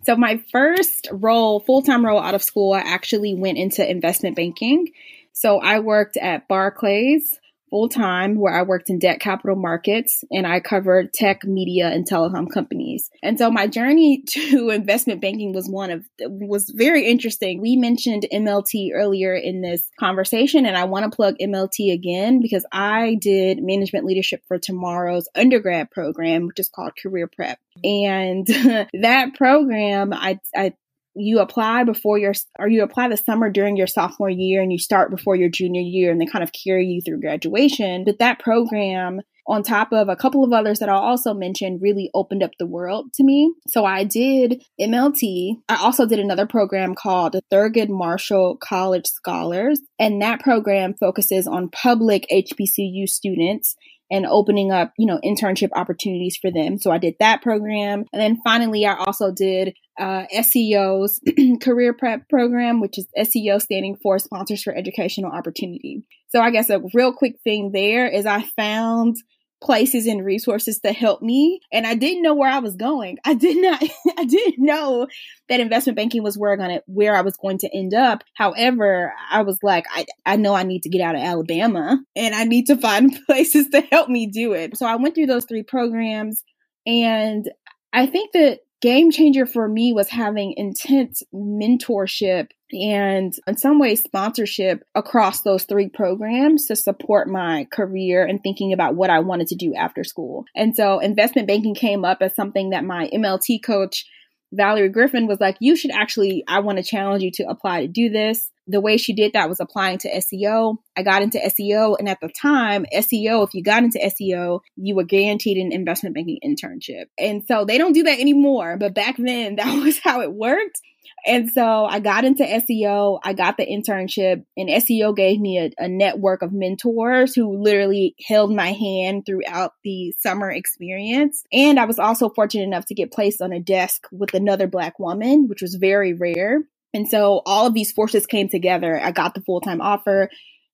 So, 0.05 0.15
my 0.15 0.39
first 0.51 1.07
role, 1.11 1.59
full 1.59 1.81
time 1.81 2.05
role 2.05 2.19
out 2.19 2.35
of 2.35 2.43
school, 2.43 2.73
I 2.73 2.79
actually 2.79 3.33
went 3.33 3.57
into 3.57 3.89
investment 3.89 4.35
banking. 4.35 4.89
So, 5.33 5.59
I 5.59 5.79
worked 5.79 6.17
at 6.17 6.47
Barclays 6.47 7.37
full 7.69 7.89
time 7.89 8.35
where 8.35 8.53
I 8.53 8.63
worked 8.63 8.89
in 8.89 8.99
debt 8.99 9.19
capital 9.19 9.55
markets 9.55 10.23
and 10.31 10.47
I 10.47 10.59
covered 10.59 11.13
tech, 11.13 11.43
media, 11.43 11.87
and 11.87 12.07
telecom 12.07 12.47
companies. 12.51 13.09
And 13.21 13.37
so 13.37 13.51
my 13.51 13.67
journey 13.67 14.23
to 14.29 14.69
investment 14.69 15.21
banking 15.21 15.53
was 15.53 15.67
one 15.69 15.91
of 15.91 16.05
was 16.19 16.69
very 16.69 17.07
interesting. 17.07 17.61
We 17.61 17.75
mentioned 17.75 18.25
MLT 18.31 18.91
earlier 18.93 19.35
in 19.35 19.61
this 19.61 19.89
conversation 19.99 20.65
and 20.65 20.77
I 20.77 20.85
want 20.85 21.09
to 21.09 21.15
plug 21.15 21.35
MLT 21.41 21.93
again 21.93 22.41
because 22.41 22.65
I 22.71 23.17
did 23.19 23.61
management 23.61 24.05
leadership 24.05 24.43
for 24.47 24.57
tomorrow's 24.57 25.27
undergrad 25.35 25.91
program, 25.91 26.47
which 26.47 26.59
is 26.59 26.69
called 26.69 26.93
Career 27.01 27.27
Prep. 27.27 27.59
And 27.83 28.47
that 28.93 29.33
program, 29.35 30.13
I, 30.13 30.39
I 30.55 30.73
you 31.17 31.39
apply 31.39 31.83
before 31.83 32.17
your 32.17 32.33
or 32.59 32.67
you 32.67 32.83
apply 32.83 33.07
the 33.09 33.17
summer 33.17 33.49
during 33.49 33.77
your 33.77 33.87
sophomore 33.87 34.29
year 34.29 34.61
and 34.61 34.71
you 34.71 34.77
start 34.77 35.11
before 35.11 35.35
your 35.35 35.49
junior 35.49 35.81
year 35.81 36.11
and 36.11 36.21
they 36.21 36.25
kind 36.25 36.43
of 36.43 36.51
carry 36.51 36.85
you 36.85 37.01
through 37.01 37.19
graduation 37.19 38.03
but 38.05 38.19
that 38.19 38.39
program 38.39 39.21
on 39.47 39.63
top 39.63 39.93
of 39.93 40.09
a 40.09 40.15
couple 40.15 40.43
of 40.43 40.51
others 40.51 40.79
that 40.79 40.89
I'll 40.89 40.99
also 40.99 41.33
mention 41.33 41.79
really 41.81 42.09
opened 42.13 42.43
up 42.43 42.51
the 42.59 42.65
world 42.65 43.13
to 43.13 43.23
me. 43.23 43.53
So 43.69 43.85
I 43.85 44.03
did 44.03 44.61
MLT. 44.79 45.53
I 45.69 45.77
also 45.77 46.05
did 46.05 46.19
another 46.19 46.45
program 46.45 46.95
called 46.95 47.31
the 47.31 47.41
Thurgood 47.51 47.89
Marshall 47.89 48.57
College 48.57 49.05
Scholars 49.05 49.79
and 49.97 50.21
that 50.21 50.41
program 50.41 50.95
focuses 50.99 51.47
on 51.47 51.69
public 51.69 52.27
HBCU 52.29 53.07
students 53.07 53.75
and 54.11 54.25
opening 54.25 54.71
up, 54.71 54.93
you 54.97 55.05
know, 55.05 55.19
internship 55.23 55.69
opportunities 55.75 56.37
for 56.37 56.51
them. 56.51 56.77
So 56.77 56.91
I 56.91 56.97
did 56.97 57.15
that 57.19 57.41
program. 57.41 58.05
And 58.13 58.21
then 58.21 58.37
finally, 58.43 58.85
I 58.85 58.95
also 58.95 59.31
did 59.31 59.75
uh, 59.99 60.25
SEO's 60.33 61.19
career 61.61 61.93
prep 61.93 62.29
program, 62.29 62.81
which 62.81 62.97
is 62.97 63.07
SEO 63.17 63.61
standing 63.61 63.95
for 63.95 64.19
Sponsors 64.19 64.63
for 64.63 64.75
Educational 64.75 65.31
Opportunity. 65.31 66.03
So 66.29 66.41
I 66.41 66.51
guess 66.51 66.69
a 66.69 66.81
real 66.93 67.13
quick 67.13 67.39
thing 67.43 67.71
there 67.71 68.07
is 68.07 68.25
I 68.25 68.43
found 68.55 69.17
places 69.59 70.05
and 70.05 70.23
resources 70.23 70.79
to 70.79 70.93
help 70.93 71.21
me 71.21 71.59
and 71.71 71.87
I 71.87 71.95
didn't 71.95 72.21
know 72.21 72.35
where 72.35 72.49
I 72.49 72.59
was 72.59 72.75
going. 72.75 73.17
I 73.25 73.33
did 73.33 73.59
not 73.59 73.81
I 74.17 74.25
didn't 74.25 74.63
know 74.63 75.07
that 75.49 75.59
investment 75.59 75.95
banking 75.95 76.21
was 76.21 76.37
where 76.37 76.53
I 76.53 76.55
gonna 76.57 76.81
where 76.85 77.15
I 77.15 77.21
was 77.21 77.37
going 77.37 77.57
to 77.59 77.75
end 77.75 77.93
up. 77.93 78.23
However, 78.35 79.13
I 79.31 79.41
was 79.41 79.57
like 79.63 79.85
I 79.91 80.05
I 80.25 80.35
know 80.35 80.53
I 80.53 80.63
need 80.63 80.83
to 80.83 80.89
get 80.89 81.01
out 81.01 81.15
of 81.15 81.21
Alabama 81.21 81.99
and 82.15 82.35
I 82.35 82.43
need 82.43 82.67
to 82.67 82.77
find 82.77 83.17
places 83.25 83.69
to 83.69 83.81
help 83.81 84.09
me 84.09 84.27
do 84.27 84.53
it. 84.53 84.77
So 84.77 84.85
I 84.85 84.95
went 84.95 85.15
through 85.15 85.27
those 85.27 85.45
three 85.45 85.63
programs 85.63 86.43
and 86.85 87.49
I 87.91 88.05
think 88.05 88.33
that 88.33 88.59
game 88.81 89.11
changer 89.11 89.45
for 89.45 89.67
me 89.67 89.93
was 89.93 90.09
having 90.09 90.53
intense 90.55 91.23
mentorship 91.33 92.47
and 92.71 93.33
in 93.47 93.57
some 93.57 93.79
ways 93.79 94.03
sponsorship 94.03 94.83
across 94.93 95.41
those 95.41 95.63
three 95.63 95.89
programs 95.89 96.65
to 96.65 96.75
support 96.75 97.29
my 97.29 97.65
career 97.71 98.25
and 98.25 98.43
thinking 98.43 98.73
about 98.73 98.95
what 98.95 99.09
I 99.09 99.19
wanted 99.19 99.47
to 99.47 99.55
do 99.55 99.73
after 99.73 100.03
school. 100.03 100.43
And 100.55 100.75
so 100.75 100.99
investment 100.99 101.47
banking 101.47 101.75
came 101.75 102.03
up 102.03 102.17
as 102.21 102.35
something 102.35 102.71
that 102.71 102.83
my 102.83 103.09
MLT 103.13 103.63
coach 103.63 104.05
Valerie 104.53 104.89
Griffin 104.89 105.27
was 105.27 105.39
like, 105.39 105.57
you 105.59 105.75
should 105.75 105.91
actually, 105.91 106.43
I 106.47 106.59
want 106.59 106.77
to 106.77 106.83
challenge 106.83 107.23
you 107.23 107.31
to 107.35 107.49
apply 107.49 107.81
to 107.81 107.87
do 107.87 108.09
this. 108.09 108.49
The 108.69 108.81
way 108.81 108.97
she 108.97 109.13
did 109.13 109.33
that 109.33 109.49
was 109.49 109.59
applying 109.59 109.97
to 109.99 110.09
SEO. 110.09 110.77
I 110.97 111.03
got 111.03 111.21
into 111.21 111.39
SEO. 111.39 111.97
And 111.97 112.09
at 112.09 112.19
the 112.21 112.29
time, 112.29 112.85
SEO, 112.93 113.45
if 113.45 113.53
you 113.53 113.63
got 113.63 113.83
into 113.83 113.99
SEO, 113.99 114.59
you 114.75 114.95
were 114.95 115.03
guaranteed 115.03 115.57
an 115.57 115.71
investment 115.71 116.15
banking 116.15 116.39
internship. 116.45 117.05
And 117.17 117.43
so 117.47 117.65
they 117.65 117.77
don't 117.77 117.93
do 117.93 118.03
that 118.03 118.19
anymore. 118.19 118.77
But 118.77 118.93
back 118.93 119.15
then, 119.17 119.55
that 119.57 119.83
was 119.83 119.99
how 119.99 120.21
it 120.21 120.33
worked. 120.33 120.81
And 121.25 121.51
so 121.51 121.85
I 121.85 121.99
got 121.99 122.23
into 122.23 122.43
SEO, 122.43 123.19
I 123.23 123.33
got 123.33 123.57
the 123.57 123.65
internship, 123.65 124.45
and 124.55 124.69
SEO 124.69 125.15
gave 125.15 125.39
me 125.39 125.57
a, 125.59 125.71
a, 125.77 125.87
network 125.87 126.41
of 126.41 126.53
mentors 126.53 127.35
who 127.35 127.61
literally 127.61 128.15
held 128.25 128.55
my 128.55 128.71
hand 128.71 129.25
throughout 129.25 129.73
the 129.83 130.13
summer 130.19 130.49
experience. 130.49 131.43
And 131.51 131.79
I 131.79 131.85
was 131.85 131.99
also 131.99 132.29
fortunate 132.29 132.63
enough 132.63 132.85
to 132.85 132.95
get 132.95 133.11
placed 133.11 133.41
on 133.41 133.51
a 133.51 133.59
desk 133.59 134.07
with 134.11 134.33
another 134.33 134.67
Black 134.67 134.99
woman, 134.99 135.47
which 135.47 135.61
was 135.61 135.75
very 135.75 136.13
rare. 136.13 136.63
And 136.93 137.09
so 137.09 137.41
all 137.45 137.65
of 137.65 137.73
these 137.73 137.91
forces 137.91 138.25
came 138.25 138.47
together. 138.47 138.99
I 138.99 139.11
got 139.11 139.33
the 139.33 139.41
full 139.41 139.61
time 139.61 139.81
offer. 139.81 140.29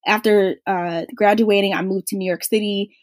After 0.06 0.58
uh, 0.68 1.04
graduating, 1.16 1.74
I 1.74 1.82
moved 1.82 2.08
to 2.08 2.18
New 2.18 2.28
York 2.28 2.44
City 2.44 2.96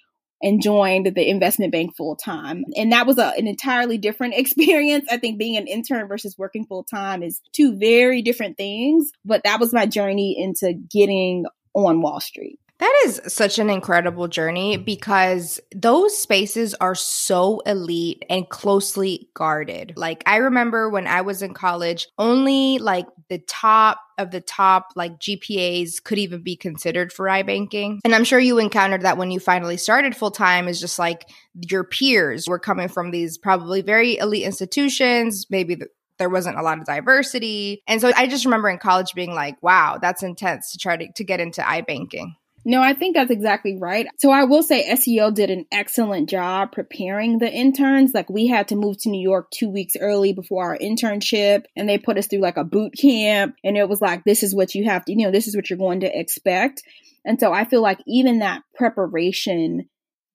and 0.43 0.63
joined 0.63 1.07
the 1.15 1.29
investment 1.29 1.73
bank 1.73 1.97
full 1.97 2.17
time. 2.17 2.65
And 2.77 2.93
that 2.93 3.07
was 3.07 3.19
a, 3.19 3.33
an 3.37 3.47
entirely 3.47 3.99
different 3.99 4.35
experience. 4.37 5.07
I 5.11 5.17
think 5.17 5.39
being 5.39 5.57
an 5.57 5.67
intern 5.67 6.09
versus 6.09 6.37
working 6.39 6.67
full 6.67 6.85
time 6.85 7.23
is 7.23 7.41
two 7.53 7.77
very 7.77 8.23
different 8.23 8.57
things, 8.57 9.11
but 9.25 9.43
that 9.45 9.61
was 9.61 9.73
my 9.73 9.87
journey 9.87 10.37
into 10.39 10.75
getting 10.75 11.47
on 11.75 12.03
Wall 12.03 12.21
Street. 12.21 12.59
That 12.81 13.03
is 13.05 13.21
such 13.29 13.59
an 13.59 13.69
incredible 13.69 14.27
journey 14.27 14.77
mm-hmm. 14.77 14.85
because 14.85 15.61
those 15.75 16.19
spaces 16.19 16.75
are 16.75 16.95
so 16.95 17.61
elite 17.61 18.25
and 18.31 18.49
closely 18.49 19.29
guarded. 19.35 19.93
Like, 19.97 20.23
I 20.27 20.37
remember 20.37 20.89
when 20.89 21.07
I 21.07 21.21
was 21.21 21.43
in 21.43 21.53
college, 21.53 22.09
only 22.19 22.79
like 22.79 23.07
the 23.29 23.39
top 23.39 24.01
of 24.17 24.31
the 24.31 24.41
top 24.41 24.93
like 24.97 25.19
GPAs 25.19 26.03
could 26.03 26.19
even 26.19 26.43
be 26.43 26.57
considered 26.57 27.13
for 27.13 27.27
iBanking. 27.27 28.01
And 28.05 28.15
I'm 28.15 28.25
sure 28.25 28.39
you 28.39 28.59
encountered 28.59 29.03
that 29.03 29.19
when 29.19 29.31
you 29.31 29.41
finally 29.41 29.77
started 29.77 30.17
full 30.17 30.31
time 30.31 30.67
is 30.67 30.81
just 30.81 30.99
like 30.99 31.29
your 31.71 31.85
peers 31.85 32.49
were 32.49 32.59
coming 32.59 32.89
from 32.89 33.11
these 33.11 33.39
probably 33.39 33.83
very 33.83 34.19
elite 34.19 34.45
institutions, 34.45 35.47
maybe 35.51 35.75
the, 35.75 35.89
there 36.19 36.29
wasn't 36.29 36.59
a 36.59 36.63
lot 36.63 36.79
of 36.79 36.85
diversity. 36.85 37.83
And 37.87 38.01
so 38.01 38.13
I 38.15 38.27
just 38.27 38.45
remember 38.45 38.69
in 38.69 38.79
college 38.79 39.15
being 39.15 39.35
like, 39.35 39.63
wow, 39.63 39.99
that's 40.01 40.23
intense 40.23 40.73
to 40.73 40.79
try 40.79 40.97
to, 40.97 41.11
to 41.13 41.25
get 41.25 41.41
into 41.41 41.63
iBanking. 41.63 42.35
No, 42.65 42.83
I 42.83 42.93
think 42.93 43.17
that's 43.17 43.31
exactly 43.31 43.79
right. 43.81 44.07
So 44.19 44.31
I 44.31 44.45
will 44.45 44.63
say 44.63 44.87
SEO 44.91 45.35
did 45.35 45.51
an 45.51 45.65
excellent 45.73 46.29
job 46.29 46.73
preparing 46.73 47.39
the 47.39 47.51
interns. 47.51 48.13
Like 48.13 48.29
we 48.29 48.49
had 48.49 48.69
to 48.69 48.77
move 48.77 48.99
to 48.99 49.09
New 49.09 49.23
York 49.23 49.51
two 49.51 49.71
weeks 49.71 49.95
early 49.99 50.33
before 50.33 50.65
our 50.65 50.79
internship 50.79 51.65
and 51.75 51.89
they 51.89 51.97
put 51.97 52.19
us 52.19 52.27
through 52.27 52.41
like 52.41 52.59
a 52.59 52.65
boot 52.65 52.95
camp 53.01 53.57
and 53.65 53.77
it 53.77 53.89
was 53.89 54.03
like, 54.03 54.25
this 54.25 54.43
is 54.43 54.55
what 54.55 54.75
you 54.75 54.85
have 54.85 55.05
to, 55.07 55.13
you 55.13 55.25
know, 55.25 55.31
this 55.31 55.49
is 55.49 55.57
what 55.57 55.71
you're 55.71 55.79
going 55.79 56.01
to 56.01 56.19
expect. 56.19 56.83
And 57.25 57.41
so 57.41 57.53
I 57.53 57.65
feel 57.65 57.83
like 57.83 58.01
even 58.07 58.41
that 58.41 58.63
preparation 58.75 59.89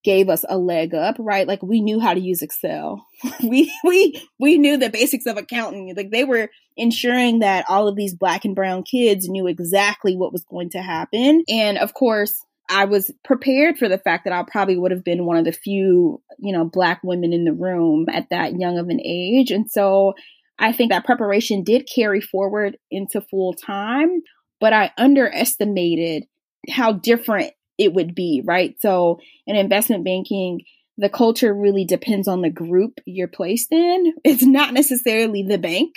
gave 0.04 0.30
us 0.30 0.46
a 0.48 0.58
leg 0.58 0.94
up, 0.94 1.16
right? 1.20 1.48
Like 1.48 1.64
we 1.64 1.82
knew 1.82 2.00
how 2.00 2.14
to 2.14 2.20
use 2.20 2.42
Excel. 2.42 3.06
we 3.44 3.74
we 3.84 4.22
we 4.40 4.58
knew 4.58 4.78
the 4.78 4.90
basics 4.90 5.26
of 5.26 5.38
accounting. 5.38 5.94
Like 5.96 6.12
they 6.12 6.24
were 6.24 6.50
ensuring 6.78 7.40
that 7.40 7.66
all 7.70 7.88
of 7.88 7.96
these 7.96 8.14
black 8.14 8.46
and 8.46 8.56
brown 8.56 8.84
kids 8.84 9.30
knew 9.30 9.48
exactly 9.48 10.16
what 10.16 10.34
was 10.34 10.44
going 10.44 10.70
to 10.72 10.82
happen. 10.82 11.44
And 11.48 11.78
of 11.78 11.94
course, 11.94 12.34
I 12.70 12.86
was 12.86 13.12
prepared 13.24 13.78
for 13.78 13.88
the 13.88 13.98
fact 13.98 14.24
that 14.24 14.34
I 14.34 14.44
probably 14.44 14.78
would 14.78 14.92
have 14.92 15.04
been 15.04 15.26
one 15.26 15.38
of 15.38 15.46
the 15.46 15.52
few, 15.52 16.22
you 16.40 16.52
know, 16.52 16.66
black 16.66 17.02
women 17.04 17.32
in 17.32 17.46
the 17.46 17.54
room 17.54 18.08
at 18.12 18.30
that 18.30 18.60
young 18.60 18.80
of 18.80 18.90
an 18.90 19.00
age. 19.04 19.52
And 19.52 19.70
so 19.70 20.14
I 20.58 20.72
think 20.72 20.92
that 20.92 21.06
preparation 21.06 21.64
did 21.64 21.88
carry 21.94 22.22
forward 22.22 22.78
into 22.90 23.22
full 23.22 23.54
time, 23.54 24.22
but 24.60 24.74
I 24.74 24.92
underestimated 24.98 26.26
how 26.70 26.94
different 26.94 27.52
it 27.78 27.94
would 27.94 28.16
be, 28.16 28.42
right? 28.44 28.76
So 28.82 29.20
in 29.46 29.56
investment 29.56 30.04
banking, 30.04 30.62
the 30.98 31.10
culture 31.10 31.54
really 31.54 31.86
depends 31.86 32.28
on 32.28 32.42
the 32.42 32.50
group 32.50 33.00
you're 33.06 33.28
placed 33.28 33.72
in. 33.72 34.14
It's 34.24 34.44
not 34.44 34.74
necessarily 34.74 35.44
the 35.44 35.58
bank. 35.58 35.94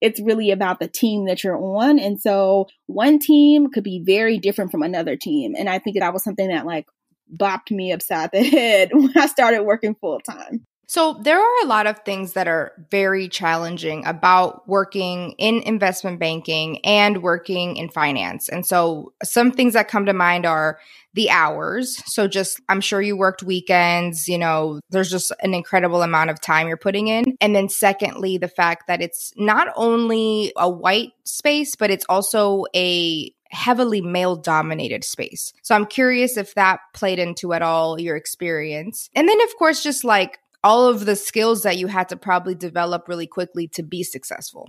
It's 0.00 0.20
really 0.20 0.50
about 0.50 0.80
the 0.80 0.88
team 0.88 1.26
that 1.26 1.42
you're 1.42 1.58
on. 1.58 1.98
And 1.98 2.20
so 2.20 2.68
one 2.86 3.18
team 3.18 3.70
could 3.70 3.84
be 3.84 4.02
very 4.04 4.38
different 4.38 4.70
from 4.70 4.82
another 4.82 5.16
team. 5.16 5.54
And 5.56 5.68
I 5.68 5.78
think 5.78 5.98
that 5.98 6.12
was 6.12 6.22
something 6.22 6.48
that 6.48 6.66
like 6.66 6.86
bopped 7.34 7.70
me 7.70 7.92
upside 7.92 8.30
the 8.32 8.42
head 8.48 8.90
when 8.92 9.12
I 9.16 9.26
started 9.26 9.62
working 9.62 9.94
full 9.94 10.20
time. 10.20 10.66
So, 10.90 11.20
there 11.20 11.38
are 11.38 11.64
a 11.64 11.66
lot 11.66 11.86
of 11.86 11.98
things 11.98 12.32
that 12.32 12.48
are 12.48 12.72
very 12.90 13.28
challenging 13.28 14.06
about 14.06 14.66
working 14.66 15.32
in 15.32 15.60
investment 15.64 16.18
banking 16.18 16.78
and 16.82 17.22
working 17.22 17.76
in 17.76 17.90
finance. 17.90 18.48
And 18.48 18.64
so, 18.64 19.12
some 19.22 19.52
things 19.52 19.74
that 19.74 19.88
come 19.88 20.06
to 20.06 20.14
mind 20.14 20.46
are 20.46 20.78
the 21.12 21.28
hours. 21.28 22.02
So, 22.06 22.26
just 22.26 22.62
I'm 22.70 22.80
sure 22.80 23.02
you 23.02 23.18
worked 23.18 23.42
weekends, 23.42 24.28
you 24.28 24.38
know, 24.38 24.80
there's 24.88 25.10
just 25.10 25.30
an 25.42 25.52
incredible 25.52 26.00
amount 26.02 26.30
of 26.30 26.40
time 26.40 26.68
you're 26.68 26.78
putting 26.78 27.08
in. 27.08 27.36
And 27.38 27.54
then, 27.54 27.68
secondly, 27.68 28.38
the 28.38 28.48
fact 28.48 28.86
that 28.86 29.02
it's 29.02 29.34
not 29.36 29.68
only 29.76 30.54
a 30.56 30.70
white 30.70 31.12
space, 31.24 31.76
but 31.76 31.90
it's 31.90 32.06
also 32.08 32.64
a 32.74 33.30
heavily 33.50 34.00
male 34.00 34.36
dominated 34.36 35.04
space. 35.04 35.52
So 35.62 35.74
I'm 35.74 35.86
curious 35.86 36.36
if 36.36 36.54
that 36.54 36.80
played 36.94 37.18
into 37.18 37.52
at 37.52 37.62
all 37.62 38.00
your 38.00 38.16
experience. 38.16 39.08
And 39.14 39.28
then 39.28 39.40
of 39.40 39.56
course 39.56 39.82
just 39.82 40.04
like 40.04 40.38
all 40.64 40.86
of 40.86 41.06
the 41.06 41.16
skills 41.16 41.62
that 41.62 41.78
you 41.78 41.86
had 41.86 42.08
to 42.08 42.16
probably 42.16 42.54
develop 42.54 43.08
really 43.08 43.26
quickly 43.26 43.68
to 43.68 43.82
be 43.82 44.02
successful. 44.02 44.68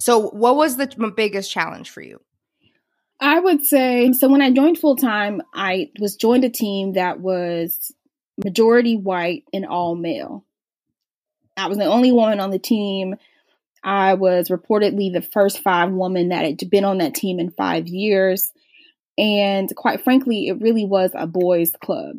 So, 0.00 0.30
what 0.30 0.56
was 0.56 0.76
the 0.76 1.12
biggest 1.16 1.50
challenge 1.50 1.90
for 1.90 2.02
you? 2.02 2.20
I 3.20 3.38
would 3.38 3.64
say 3.64 4.12
so. 4.12 4.28
When 4.28 4.42
I 4.42 4.50
joined 4.50 4.78
full 4.78 4.96
time, 4.96 5.42
I 5.54 5.90
was 5.98 6.16
joined 6.16 6.44
a 6.44 6.50
team 6.50 6.94
that 6.94 7.20
was 7.20 7.92
majority 8.42 8.96
white 8.96 9.44
and 9.52 9.66
all 9.66 9.94
male. 9.94 10.46
I 11.56 11.68
was 11.68 11.76
the 11.76 11.84
only 11.84 12.12
woman 12.12 12.40
on 12.40 12.50
the 12.50 12.58
team. 12.58 13.16
I 13.82 14.14
was 14.14 14.48
reportedly 14.48 15.12
the 15.12 15.22
first 15.22 15.60
five 15.60 15.90
women 15.90 16.28
that 16.30 16.44
had 16.44 16.70
been 16.70 16.84
on 16.84 16.98
that 16.98 17.14
team 17.14 17.38
in 17.38 17.50
five 17.50 17.88
years. 17.88 18.50
And 19.18 19.74
quite 19.76 20.02
frankly, 20.02 20.48
it 20.48 20.60
really 20.60 20.86
was 20.86 21.10
a 21.14 21.26
boys' 21.26 21.72
club 21.82 22.16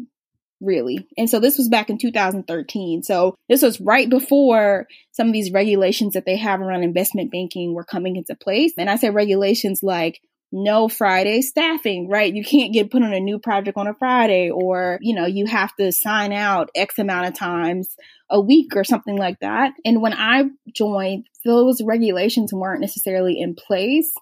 really. 0.62 1.08
And 1.18 1.30
so 1.30 1.40
this 1.40 1.58
was 1.58 1.70
back 1.70 1.90
in 1.90 1.98
2013. 1.98 3.04
So 3.04 3.36
this 3.50 3.62
was 3.62 3.82
right 3.82 4.10
before 4.10 4.88
some 5.12 5.28
of 5.28 5.34
these 5.34 5.52
regulations 5.52 6.14
that 6.14 6.26
they 6.26 6.38
have 6.38 6.62
around 6.62 6.84
investment 6.84 7.32
banking 7.32 7.74
were 7.74 7.84
coming 7.84 8.16
into 8.16 8.36
place. 8.36 8.74
And 8.78 8.90
I 8.90 8.96
say 8.96 9.10
regulations 9.10 9.82
like 9.84 10.22
no 10.52 10.90
Friday 10.90 11.42
staffing, 11.42 12.10
right? 12.10 12.34
You 12.34 12.44
can't 12.44 12.74
get 12.74 12.92
put 12.92 13.04
on 13.04 13.14
a 13.14 13.20
new 13.20 13.40
project 13.40 13.78
on 13.78 13.88
a 13.88 13.94
Friday 13.94 14.50
or, 14.50 15.00
you 15.02 15.16
know, 15.16 15.26
you 15.26 15.46
have 15.46 15.74
to 15.78 15.92
sign 15.92 16.34
out 16.34 16.70
X 16.76 17.00
amount 17.00 17.28
of 17.28 17.34
times 17.34 17.96
a 18.30 18.40
week 18.40 18.76
or 18.76 18.84
something 18.84 19.18
like 19.18 19.40
that. 19.40 19.74
And 19.86 20.02
when 20.02 20.14
I 20.14 20.46
joined, 20.76 21.28
those 21.46 21.82
regulations 21.82 22.54
weren't 22.54 22.82
necessarily 22.82 23.40
in 23.40 23.56
place. 23.56 24.14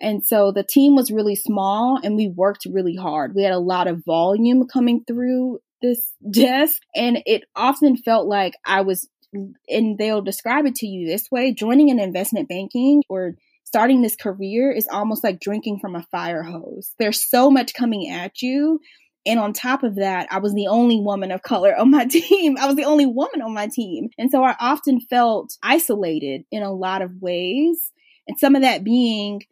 And 0.00 0.24
so 0.24 0.52
the 0.52 0.64
team 0.64 0.94
was 0.94 1.10
really 1.10 1.36
small 1.36 1.98
and 2.02 2.16
we 2.16 2.28
worked 2.28 2.66
really 2.70 2.96
hard. 2.96 3.34
We 3.34 3.44
had 3.44 3.52
a 3.52 3.58
lot 3.58 3.86
of 3.86 4.04
volume 4.04 4.66
coming 4.68 5.04
through 5.06 5.60
this 5.82 6.12
desk 6.30 6.82
and 6.94 7.18
it 7.26 7.44
often 7.54 7.96
felt 7.96 8.26
like 8.26 8.54
I 8.64 8.82
was 8.82 9.08
and 9.68 9.98
they'll 9.98 10.22
describe 10.22 10.66
it 10.66 10.76
to 10.76 10.86
you 10.86 11.06
this 11.06 11.30
way 11.30 11.52
joining 11.52 11.90
an 11.90 11.98
investment 11.98 12.48
banking 12.48 13.02
or 13.08 13.34
starting 13.64 14.00
this 14.00 14.16
career 14.16 14.70
is 14.70 14.88
almost 14.90 15.24
like 15.24 15.40
drinking 15.40 15.78
from 15.80 15.96
a 15.96 16.06
fire 16.10 16.42
hose. 16.42 16.94
There's 16.98 17.28
so 17.28 17.50
much 17.50 17.74
coming 17.74 18.08
at 18.08 18.40
you. 18.40 18.80
And 19.26 19.40
on 19.40 19.52
top 19.52 19.82
of 19.82 19.96
that 19.96 20.28
i 20.30 20.38
was 20.38 20.54
the 20.54 20.68
only 20.68 21.00
woman 21.00 21.32
of 21.32 21.42
color 21.42 21.76
on 21.76 21.90
my 21.90 22.04
team. 22.10 22.56
I 22.58 22.66
was 22.66 22.76
the 22.76 22.84
only 22.84 23.06
woman 23.06 23.42
on 23.42 23.52
my 23.52 23.66
team. 23.66 24.08
And 24.18 24.30
so 24.30 24.42
i 24.44 24.54
often 24.60 25.00
felt 25.00 25.56
isolated 25.62 26.44
in 26.50 26.62
a 26.62 26.72
lot 26.72 27.02
of 27.02 27.20
ways. 27.20 27.92
And 28.28 28.38
some 28.38 28.54
of 28.56 28.62
that 28.62 28.84
being 28.84 29.42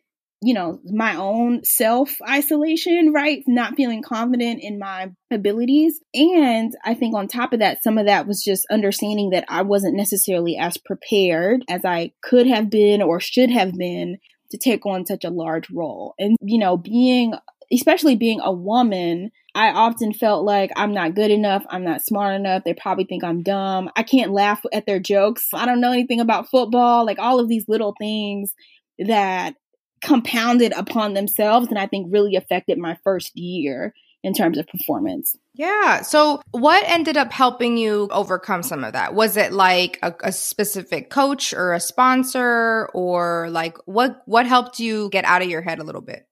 you 0.45 0.53
know, 0.53 0.79
my 0.85 1.17
own 1.17 1.65
self 1.65 2.17
isolation, 2.29 3.13
right? 3.15 3.43
Not 3.47 3.77
feeling 3.77 4.03
confident 4.03 4.61
in 4.63 4.79
my 4.79 5.11
abilities. 5.31 6.01
And 6.13 6.75
I 6.85 6.93
think 6.93 7.15
on 7.15 7.29
top 7.29 7.55
of 7.55 7.61
that, 7.61 7.83
some 7.83 7.97
of 7.97 8.07
that 8.07 8.27
was 8.27 8.45
just 8.45 8.67
understanding 8.71 9.31
that 9.31 9.47
I 9.49 9.63
wasn't 9.63 9.97
necessarily 9.97 10.59
as 10.59 10.77
prepared 10.77 11.63
as 11.71 11.81
I 11.87 12.13
could 12.23 12.47
have 12.47 12.69
been 12.69 13.01
or 13.01 13.21
should 13.21 13.51
have 13.51 13.73
been 13.73 14.19
to 14.51 14.59
take 14.59 14.85
on 14.85 15.07
such 15.07 15.25
a 15.25 15.31
large 15.31 15.71
role. 15.71 16.15
And, 16.19 16.37
you 16.43 16.59
know, 16.59 16.77
being, 16.77 17.33
especially 17.73 18.15
being 18.15 18.41
a 18.43 18.53
woman, 18.53 19.31
I 19.55 19.71
often 19.71 20.13
felt 20.13 20.45
like 20.45 20.73
I'm 20.77 20.93
not 20.93 21.15
good 21.15 21.31
enough. 21.31 21.65
I'm 21.71 21.85
not 21.85 22.05
smart 22.05 22.35
enough. 22.35 22.65
They 22.65 22.75
probably 22.75 23.05
think 23.05 23.25
I'm 23.25 23.43
dumb. 23.43 23.89
I 23.97 24.03
can't 24.03 24.33
laugh 24.33 24.61
at 24.75 24.85
their 24.85 25.01
jokes. 25.01 25.49
I 25.55 25.65
don't 25.65 25.81
know 25.81 25.93
anything 25.93 26.21
about 26.21 26.51
football. 26.51 27.07
Like 27.07 27.19
all 27.19 27.41
of 27.41 27.49
these 27.49 27.65
little 27.67 27.95
things 27.99 28.53
that 28.99 29.55
compounded 30.05 30.73
upon 30.73 31.15
themselves 31.15 31.69
and 31.69 31.79
I 31.79 31.87
think 31.87 32.13
really 32.13 32.37
affected 32.37 32.79
my 32.79 32.97
first 33.03 33.37
year 33.37 33.95
in 34.25 34.33
terms 34.33 34.57
of 34.57 34.67
performance. 34.67 35.37
Yeah. 35.53 36.01
So, 36.03 36.41
what 36.51 36.83
ended 36.87 37.17
up 37.17 37.31
helping 37.31 37.77
you 37.77 38.09
overcome 38.11 38.63
some 38.63 38.83
of 38.83 38.95
that? 38.95 39.15
Was 39.15 39.37
it 39.37 39.53
like 39.53 39.99
a, 40.03 40.15
a, 40.25 40.33
specific 40.33 41.11
coach 41.11 41.53
or 41.53 41.75
a 41.75 41.81
sponsor, 41.81 42.89
or 42.95 43.49
like 43.51 43.77
what 43.85 44.23
what 44.25 44.47
helped 44.47 44.81
you 44.81 45.11
get 45.11 45.27
out 45.27 45.43
of 45.43 45.51
your 45.51 45.61
head 45.61 45.79
a 45.79 45.85
little 45.85 46.01
bit? 46.01 46.27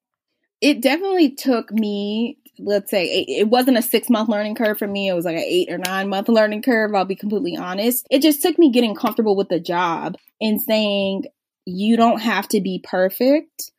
It 0.60 0.80
definitely 0.80 1.34
took 1.34 1.70
me. 1.70 2.38
Let's 2.58 2.90
say 2.90 3.24
it 3.26 3.48
wasn't 3.48 3.78
a 3.78 3.82
six 3.82 4.08
month 4.08 4.28
learning 4.28 4.54
curve 4.54 4.78
for 4.78 4.86
me. 4.86 5.08
It 5.08 5.14
was 5.14 5.24
like 5.24 5.36
an 5.36 5.44
eight 5.46 5.70
or 5.70 5.78
nine 5.78 6.08
month 6.08 6.28
learning 6.28 6.62
curve. 6.62 6.94
I'll 6.94 7.04
be 7.04 7.16
completely 7.16 7.56
honest. 7.56 8.06
It 8.10 8.22
just 8.22 8.42
took 8.42 8.58
me 8.58 8.70
getting 8.70 8.94
comfortable 8.94 9.36
with 9.36 9.48
the 9.48 9.60
job 9.60 10.16
and 10.40 10.60
saying, 10.60 11.24
you 11.66 11.96
don't 11.96 12.20
have 12.20 12.48
to 12.48 12.60
be 12.60 12.80
perfect, 12.84 13.72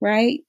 right? 0.00 0.40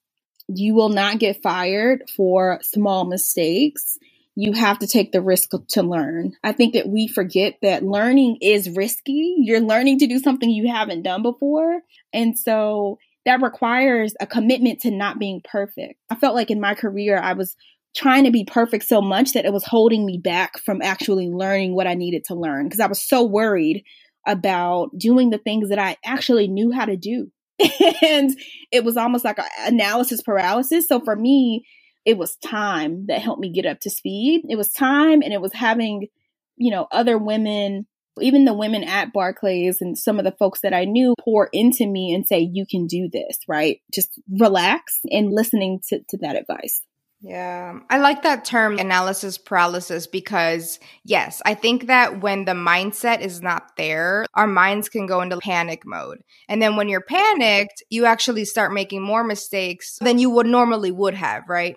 You 0.47 0.75
will 0.75 0.89
not 0.89 1.19
get 1.19 1.41
fired 1.43 2.09
for 2.15 2.59
small 2.63 3.05
mistakes. 3.05 3.99
You 4.35 4.53
have 4.53 4.79
to 4.79 4.87
take 4.87 5.11
the 5.11 5.21
risk 5.21 5.51
to 5.69 5.83
learn. 5.83 6.33
I 6.43 6.53
think 6.53 6.73
that 6.75 6.89
we 6.89 7.07
forget 7.07 7.55
that 7.63 7.83
learning 7.83 8.39
is 8.41 8.69
risky. 8.69 9.35
You're 9.39 9.61
learning 9.61 9.99
to 9.99 10.07
do 10.07 10.19
something 10.19 10.49
you 10.49 10.69
haven't 10.69 11.03
done 11.03 11.23
before. 11.23 11.81
And 12.13 12.37
so 12.37 12.99
that 13.25 13.41
requires 13.41 14.13
a 14.21 14.27
commitment 14.27 14.81
to 14.81 14.91
not 14.91 15.19
being 15.19 15.41
perfect. 15.43 15.95
I 16.09 16.15
felt 16.15 16.35
like 16.35 16.51
in 16.51 16.61
my 16.61 16.75
career, 16.75 17.17
I 17.17 17.33
was 17.33 17.55
trying 17.95 18.25
to 18.25 18.31
be 18.31 18.45
perfect 18.45 18.85
so 18.85 19.01
much 19.01 19.33
that 19.33 19.45
it 19.45 19.53
was 19.53 19.65
holding 19.65 20.05
me 20.05 20.17
back 20.17 20.59
from 20.59 20.81
actually 20.81 21.29
learning 21.29 21.75
what 21.75 21.87
I 21.87 21.95
needed 21.95 22.25
to 22.25 22.35
learn 22.35 22.65
because 22.65 22.81
I 22.81 22.87
was 22.87 23.01
so 23.01 23.23
worried 23.23 23.83
about 24.25 24.97
doing 24.97 25.29
the 25.29 25.37
things 25.37 25.69
that 25.69 25.79
I 25.79 25.97
actually 26.03 26.47
knew 26.47 26.71
how 26.71 26.85
to 26.85 26.97
do. 26.97 27.31
and 28.01 28.35
it 28.71 28.83
was 28.83 28.97
almost 28.97 29.23
like 29.23 29.39
an 29.39 29.45
analysis 29.65 30.21
paralysis. 30.21 30.87
So 30.87 30.99
for 30.99 31.15
me, 31.15 31.65
it 32.05 32.17
was 32.17 32.35
time 32.37 33.05
that 33.07 33.21
helped 33.21 33.41
me 33.41 33.51
get 33.51 33.65
up 33.65 33.79
to 33.81 33.89
speed. 33.89 34.43
It 34.49 34.57
was 34.57 34.69
time 34.69 35.21
and 35.21 35.33
it 35.33 35.41
was 35.41 35.53
having, 35.53 36.07
you 36.55 36.71
know, 36.71 36.87
other 36.91 37.17
women, 37.17 37.87
even 38.19 38.45
the 38.45 38.53
women 38.53 38.83
at 38.83 39.13
Barclays 39.13 39.81
and 39.81 39.97
some 39.97 40.19
of 40.19 40.25
the 40.25 40.35
folks 40.37 40.61
that 40.61 40.73
I 40.73 40.85
knew 40.85 41.15
pour 41.19 41.49
into 41.51 41.87
me 41.87 42.13
and 42.13 42.27
say, 42.27 42.39
you 42.39 42.65
can 42.69 42.87
do 42.87 43.09
this, 43.11 43.39
right? 43.47 43.79
Just 43.93 44.19
relax 44.29 44.99
and 45.09 45.31
listening 45.31 45.79
to, 45.89 46.01
to 46.09 46.17
that 46.17 46.35
advice. 46.35 46.81
Yeah, 47.27 47.79
I 47.89 47.97
like 47.97 48.21
that 48.21 48.45
term 48.45 48.77
analysis 48.77 49.39
paralysis 49.39 50.05
because, 50.05 50.79
yes, 51.03 51.41
I 51.43 51.55
think 51.55 51.87
that 51.87 52.21
when 52.21 52.45
the 52.45 52.51
mindset 52.51 53.21
is 53.21 53.41
not 53.41 53.75
there, 53.77 54.27
our 54.35 54.45
minds 54.45 54.89
can 54.89 55.07
go 55.07 55.21
into 55.21 55.39
panic 55.39 55.87
mode. 55.87 56.21
And 56.47 56.61
then 56.61 56.75
when 56.75 56.87
you're 56.87 57.01
panicked, 57.01 57.81
you 57.89 58.05
actually 58.05 58.45
start 58.45 58.73
making 58.73 59.01
more 59.01 59.23
mistakes 59.23 59.97
than 60.01 60.19
you 60.19 60.29
would 60.29 60.45
normally 60.45 60.91
would 60.91 61.15
have, 61.15 61.49
right? 61.49 61.75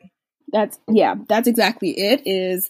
That's, 0.53 0.79
yeah, 0.87 1.15
that's 1.27 1.49
exactly 1.49 1.99
it 1.99 2.23
is 2.27 2.69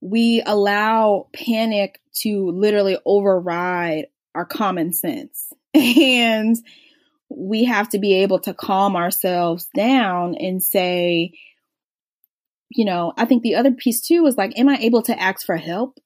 we 0.00 0.42
allow 0.44 1.28
panic 1.32 2.00
to 2.22 2.50
literally 2.50 2.98
override 3.06 4.06
our 4.34 4.44
common 4.44 4.92
sense. 4.92 5.52
And 5.74 6.56
we 7.28 7.64
have 7.64 7.88
to 7.90 7.98
be 7.98 8.16
able 8.24 8.40
to 8.40 8.52
calm 8.52 8.96
ourselves 8.96 9.68
down 9.74 10.34
and 10.34 10.62
say, 10.62 11.32
you 12.74 12.84
know, 12.84 13.12
I 13.16 13.24
think 13.24 13.42
the 13.42 13.54
other 13.54 13.72
piece 13.72 14.00
too 14.00 14.22
was 14.22 14.36
like, 14.36 14.58
am 14.58 14.68
I 14.68 14.76
able 14.76 15.02
to 15.02 15.20
ask 15.20 15.44
for 15.44 15.56
help? 15.56 15.98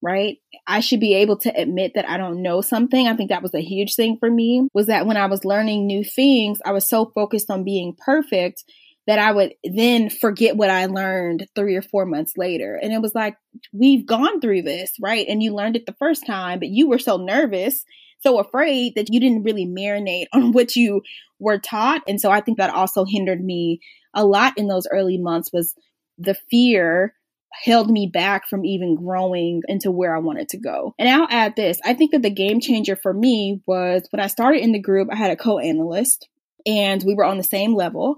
Right? 0.00 0.38
I 0.66 0.80
should 0.80 1.00
be 1.00 1.14
able 1.14 1.38
to 1.38 1.60
admit 1.60 1.92
that 1.94 2.08
I 2.08 2.18
don't 2.18 2.42
know 2.42 2.60
something. 2.60 3.08
I 3.08 3.16
think 3.16 3.30
that 3.30 3.42
was 3.42 3.54
a 3.54 3.60
huge 3.60 3.96
thing 3.96 4.16
for 4.18 4.30
me 4.30 4.68
was 4.72 4.86
that 4.86 5.06
when 5.06 5.16
I 5.16 5.26
was 5.26 5.44
learning 5.44 5.86
new 5.86 6.04
things, 6.04 6.60
I 6.64 6.70
was 6.70 6.88
so 6.88 7.10
focused 7.14 7.50
on 7.50 7.64
being 7.64 7.96
perfect 7.98 8.64
that 9.08 9.18
I 9.18 9.32
would 9.32 9.54
then 9.64 10.10
forget 10.10 10.56
what 10.56 10.68
I 10.68 10.84
learned 10.84 11.46
three 11.56 11.74
or 11.74 11.82
four 11.82 12.04
months 12.04 12.34
later. 12.36 12.78
And 12.80 12.92
it 12.92 13.00
was 13.00 13.14
like, 13.14 13.38
we've 13.72 14.04
gone 14.04 14.38
through 14.38 14.62
this, 14.62 14.92
right? 15.00 15.26
And 15.26 15.42
you 15.42 15.54
learned 15.54 15.76
it 15.76 15.86
the 15.86 15.96
first 15.98 16.26
time, 16.26 16.58
but 16.58 16.68
you 16.68 16.90
were 16.90 16.98
so 16.98 17.16
nervous, 17.16 17.86
so 18.20 18.38
afraid 18.38 18.96
that 18.96 19.10
you 19.10 19.18
didn't 19.18 19.44
really 19.44 19.64
marinate 19.64 20.26
on 20.34 20.52
what 20.52 20.76
you 20.76 21.00
were 21.38 21.58
taught. 21.58 22.02
And 22.06 22.20
so 22.20 22.30
I 22.30 22.42
think 22.42 22.58
that 22.58 22.74
also 22.74 23.06
hindered 23.06 23.42
me 23.42 23.80
a 24.12 24.26
lot 24.26 24.58
in 24.58 24.68
those 24.68 24.86
early 24.92 25.16
months 25.16 25.54
was 25.54 25.74
the 26.18 26.36
fear 26.50 27.14
held 27.52 27.90
me 27.90 28.06
back 28.12 28.48
from 28.48 28.64
even 28.64 28.94
growing 28.94 29.62
into 29.68 29.90
where 29.90 30.14
I 30.14 30.18
wanted 30.18 30.48
to 30.50 30.58
go. 30.58 30.94
And 30.98 31.08
I'll 31.08 31.28
add 31.30 31.56
this 31.56 31.80
I 31.84 31.94
think 31.94 32.12
that 32.12 32.22
the 32.22 32.30
game 32.30 32.60
changer 32.60 32.96
for 32.96 33.12
me 33.12 33.62
was 33.66 34.06
when 34.10 34.20
I 34.20 34.26
started 34.26 34.62
in 34.62 34.72
the 34.72 34.80
group, 34.80 35.08
I 35.10 35.16
had 35.16 35.30
a 35.30 35.36
co 35.36 35.58
analyst 35.58 36.28
and 36.66 37.02
we 37.04 37.14
were 37.14 37.24
on 37.24 37.38
the 37.38 37.44
same 37.44 37.74
level. 37.74 38.16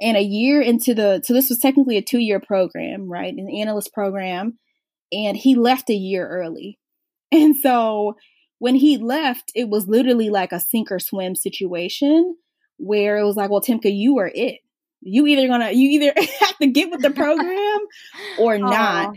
And 0.00 0.16
a 0.16 0.22
year 0.22 0.60
into 0.60 0.94
the, 0.94 1.22
so 1.24 1.32
this 1.32 1.48
was 1.48 1.58
technically 1.58 1.96
a 1.96 2.02
two 2.02 2.20
year 2.20 2.40
program, 2.40 3.10
right? 3.10 3.32
An 3.32 3.48
analyst 3.48 3.92
program. 3.92 4.58
And 5.10 5.36
he 5.36 5.54
left 5.56 5.90
a 5.90 5.94
year 5.94 6.28
early. 6.28 6.78
And 7.30 7.56
so 7.56 8.16
when 8.58 8.74
he 8.74 8.96
left, 8.96 9.52
it 9.54 9.68
was 9.68 9.86
literally 9.86 10.30
like 10.30 10.50
a 10.50 10.58
sink 10.58 10.90
or 10.90 10.98
swim 10.98 11.34
situation 11.34 12.36
where 12.78 13.18
it 13.18 13.24
was 13.24 13.36
like, 13.36 13.50
well, 13.50 13.60
Timka, 13.60 13.94
you 13.94 14.18
are 14.18 14.32
it 14.34 14.60
you 15.00 15.26
either 15.26 15.48
gonna 15.48 15.70
you 15.72 15.88
either 15.90 16.12
have 16.40 16.58
to 16.58 16.66
get 16.66 16.90
with 16.90 17.02
the 17.02 17.10
program 17.10 17.78
or 18.38 18.58
not. 18.58 19.14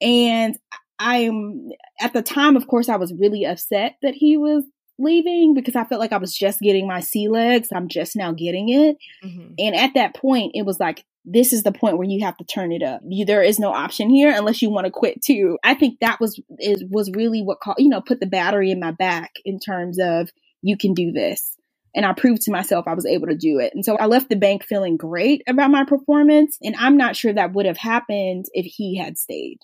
And 0.00 0.56
I'm 0.98 1.70
at 2.00 2.12
the 2.12 2.22
time, 2.22 2.56
of 2.56 2.66
course, 2.66 2.88
I 2.88 2.96
was 2.96 3.12
really 3.12 3.44
upset 3.44 3.96
that 4.02 4.14
he 4.14 4.36
was 4.36 4.64
leaving 4.98 5.54
because 5.54 5.76
I 5.76 5.84
felt 5.84 6.00
like 6.00 6.12
I 6.12 6.18
was 6.18 6.36
just 6.36 6.60
getting 6.60 6.86
my 6.86 7.00
sea 7.00 7.28
legs. 7.28 7.68
I'm 7.74 7.88
just 7.88 8.14
now 8.16 8.32
getting 8.32 8.68
it. 8.68 8.96
Mm-hmm. 9.24 9.54
And 9.58 9.74
at 9.74 9.94
that 9.94 10.14
point, 10.14 10.52
it 10.54 10.64
was 10.64 10.78
like, 10.78 11.04
this 11.24 11.52
is 11.52 11.62
the 11.62 11.72
point 11.72 11.98
where 11.98 12.08
you 12.08 12.24
have 12.24 12.36
to 12.38 12.44
turn 12.44 12.72
it 12.72 12.82
up. 12.82 13.00
You, 13.06 13.24
there 13.24 13.42
is 13.42 13.58
no 13.58 13.72
option 13.72 14.10
here 14.10 14.32
unless 14.34 14.60
you 14.60 14.70
want 14.70 14.86
to 14.86 14.90
quit 14.90 15.22
too. 15.22 15.58
I 15.62 15.74
think 15.74 16.00
that 16.00 16.20
was 16.20 16.40
is 16.58 16.84
was 16.88 17.10
really 17.14 17.42
what 17.42 17.60
called 17.60 17.76
you 17.78 17.88
know 17.88 18.00
put 18.00 18.18
the 18.18 18.26
battery 18.26 18.70
in 18.70 18.80
my 18.80 18.90
back 18.90 19.32
in 19.44 19.60
terms 19.60 19.98
of 20.00 20.30
you 20.62 20.76
can 20.76 20.94
do 20.94 21.12
this. 21.12 21.56
And 21.94 22.06
I 22.06 22.12
proved 22.12 22.42
to 22.42 22.50
myself 22.50 22.86
I 22.86 22.94
was 22.94 23.06
able 23.06 23.26
to 23.26 23.34
do 23.34 23.58
it. 23.58 23.72
And 23.74 23.84
so 23.84 23.96
I 23.96 24.06
left 24.06 24.28
the 24.28 24.36
bank 24.36 24.64
feeling 24.64 24.96
great 24.96 25.42
about 25.46 25.70
my 25.70 25.84
performance. 25.84 26.58
And 26.62 26.74
I'm 26.76 26.96
not 26.96 27.16
sure 27.16 27.32
that 27.32 27.52
would 27.52 27.66
have 27.66 27.76
happened 27.76 28.46
if 28.52 28.66
he 28.66 28.96
had 28.96 29.18
stayed 29.18 29.58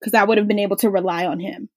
because 0.00 0.14
I 0.14 0.24
would 0.24 0.38
have 0.38 0.48
been 0.48 0.58
able 0.58 0.76
to 0.76 0.90
rely 0.90 1.26
on 1.26 1.40
him. 1.40 1.68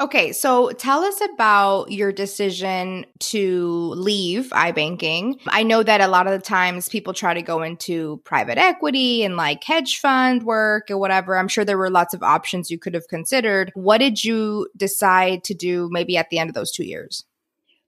Okay, 0.00 0.32
so 0.32 0.70
tell 0.70 1.04
us 1.04 1.20
about 1.34 1.92
your 1.92 2.10
decision 2.10 3.04
to 3.18 3.92
leave 3.96 4.46
iBanking. 4.46 5.38
I 5.48 5.62
know 5.62 5.82
that 5.82 6.00
a 6.00 6.08
lot 6.08 6.26
of 6.26 6.32
the 6.32 6.38
times 6.38 6.88
people 6.88 7.12
try 7.12 7.34
to 7.34 7.42
go 7.42 7.60
into 7.62 8.22
private 8.24 8.56
equity 8.56 9.24
and 9.24 9.36
like 9.36 9.62
hedge 9.62 9.98
fund 9.98 10.44
work 10.44 10.90
or 10.90 10.96
whatever. 10.96 11.36
I'm 11.36 11.48
sure 11.48 11.66
there 11.66 11.76
were 11.76 11.90
lots 11.90 12.14
of 12.14 12.22
options 12.22 12.70
you 12.70 12.78
could 12.78 12.94
have 12.94 13.08
considered. 13.08 13.72
What 13.74 13.98
did 13.98 14.24
you 14.24 14.68
decide 14.74 15.44
to 15.44 15.54
do 15.54 15.90
maybe 15.92 16.16
at 16.16 16.30
the 16.30 16.38
end 16.38 16.48
of 16.48 16.54
those 16.54 16.72
two 16.72 16.84
years? 16.84 17.26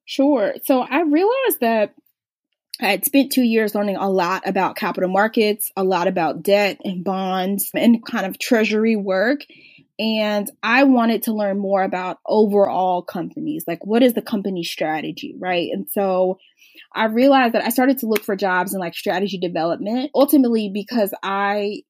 Sure. 0.05 0.55
So 0.65 0.81
I 0.81 1.03
realized 1.03 1.61
that 1.61 1.95
I 2.81 2.87
had 2.87 3.05
spent 3.05 3.33
two 3.33 3.43
years 3.43 3.75
learning 3.75 3.97
a 3.97 4.11
lot 4.11 4.47
about 4.47 4.77
capital 4.77 5.09
markets, 5.09 5.71
a 5.77 5.85
lot 5.85 6.09
about 6.09 6.43
debt 6.43 6.81
and 6.85 7.05
bonds 7.05 7.71
and 7.75 8.05
kind 8.05 8.27
of 8.27 8.39
treasury 8.39 8.97
work. 8.97 9.41
And 9.99 10.51
I 10.63 10.85
wanted 10.85 11.23
to 11.25 11.33
learn 11.33 11.59
more 11.59 11.83
about 11.83 12.19
overall 12.27 13.03
companies. 13.03 13.65
Like, 13.69 13.87
what 13.87 14.03
is 14.03 14.15
the 14.15 14.23
company 14.23 14.65
strategy, 14.65 15.37
right? 15.39 15.71
And 15.73 15.89
so 15.89 16.39
I 16.95 17.05
realized 17.07 17.55
that 17.55 17.65
I 17.65 17.69
started 17.69 17.99
to 17.99 18.07
look 18.07 18.23
for 18.23 18.35
jobs 18.35 18.75
in 18.75 18.81
like 18.81 18.95
strategy 18.95 19.39
development, 19.39 20.11
ultimately 20.15 20.71
because 20.73 21.15
I 21.23 21.83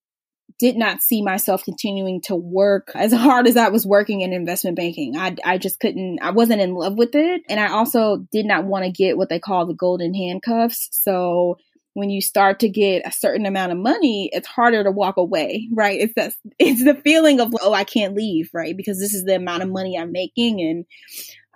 did 0.63 0.77
not 0.77 1.03
see 1.03 1.23
myself 1.23 1.65
continuing 1.65 2.21
to 2.21 2.37
work 2.37 2.93
as 2.95 3.13
hard 3.13 3.49
as 3.49 3.57
I 3.57 3.71
was 3.71 3.85
working 3.85 4.21
in 4.21 4.33
investment 4.33 4.77
banking. 4.77 5.17
I, 5.17 5.35
I 5.45 5.59
just 5.59 5.81
couldn't, 5.81 6.21
I 6.23 6.31
wasn't 6.31 6.61
in 6.61 6.77
love 6.77 6.97
with 6.97 7.17
it. 7.17 7.43
And 7.49 7.59
I 7.59 7.73
also 7.73 8.19
did 8.31 8.47
not 8.47 8.65
want 8.65 8.85
to 8.85 8.93
get 8.93 9.17
what 9.17 9.29
they 9.29 9.41
call 9.41 9.67
the 9.67 9.75
golden 9.75 10.15
handcuffs. 10.15 10.89
So 10.93 11.59
when 11.95 12.11
you 12.11 12.21
start 12.21 12.61
to 12.61 12.69
get 12.69 13.05
a 13.05 13.11
certain 13.11 13.45
amount 13.45 13.73
of 13.73 13.79
money, 13.79 14.31
it's 14.33 14.47
harder 14.47 14.85
to 14.85 14.93
walk 14.93 15.17
away, 15.17 15.69
right? 15.73 15.99
It's 15.99 16.15
that, 16.15 16.33
it's 16.61 16.85
the 16.85 16.95
feeling 16.95 17.41
of, 17.41 17.53
oh, 17.61 17.73
I 17.73 17.83
can't 17.83 18.15
leave, 18.15 18.49
right? 18.55 18.77
Because 18.77 19.01
this 19.01 19.15
is 19.15 19.25
the 19.25 19.35
amount 19.35 19.65
of 19.65 19.69
money 19.69 19.99
I'm 19.99 20.13
making. 20.13 20.61
And 20.61 20.85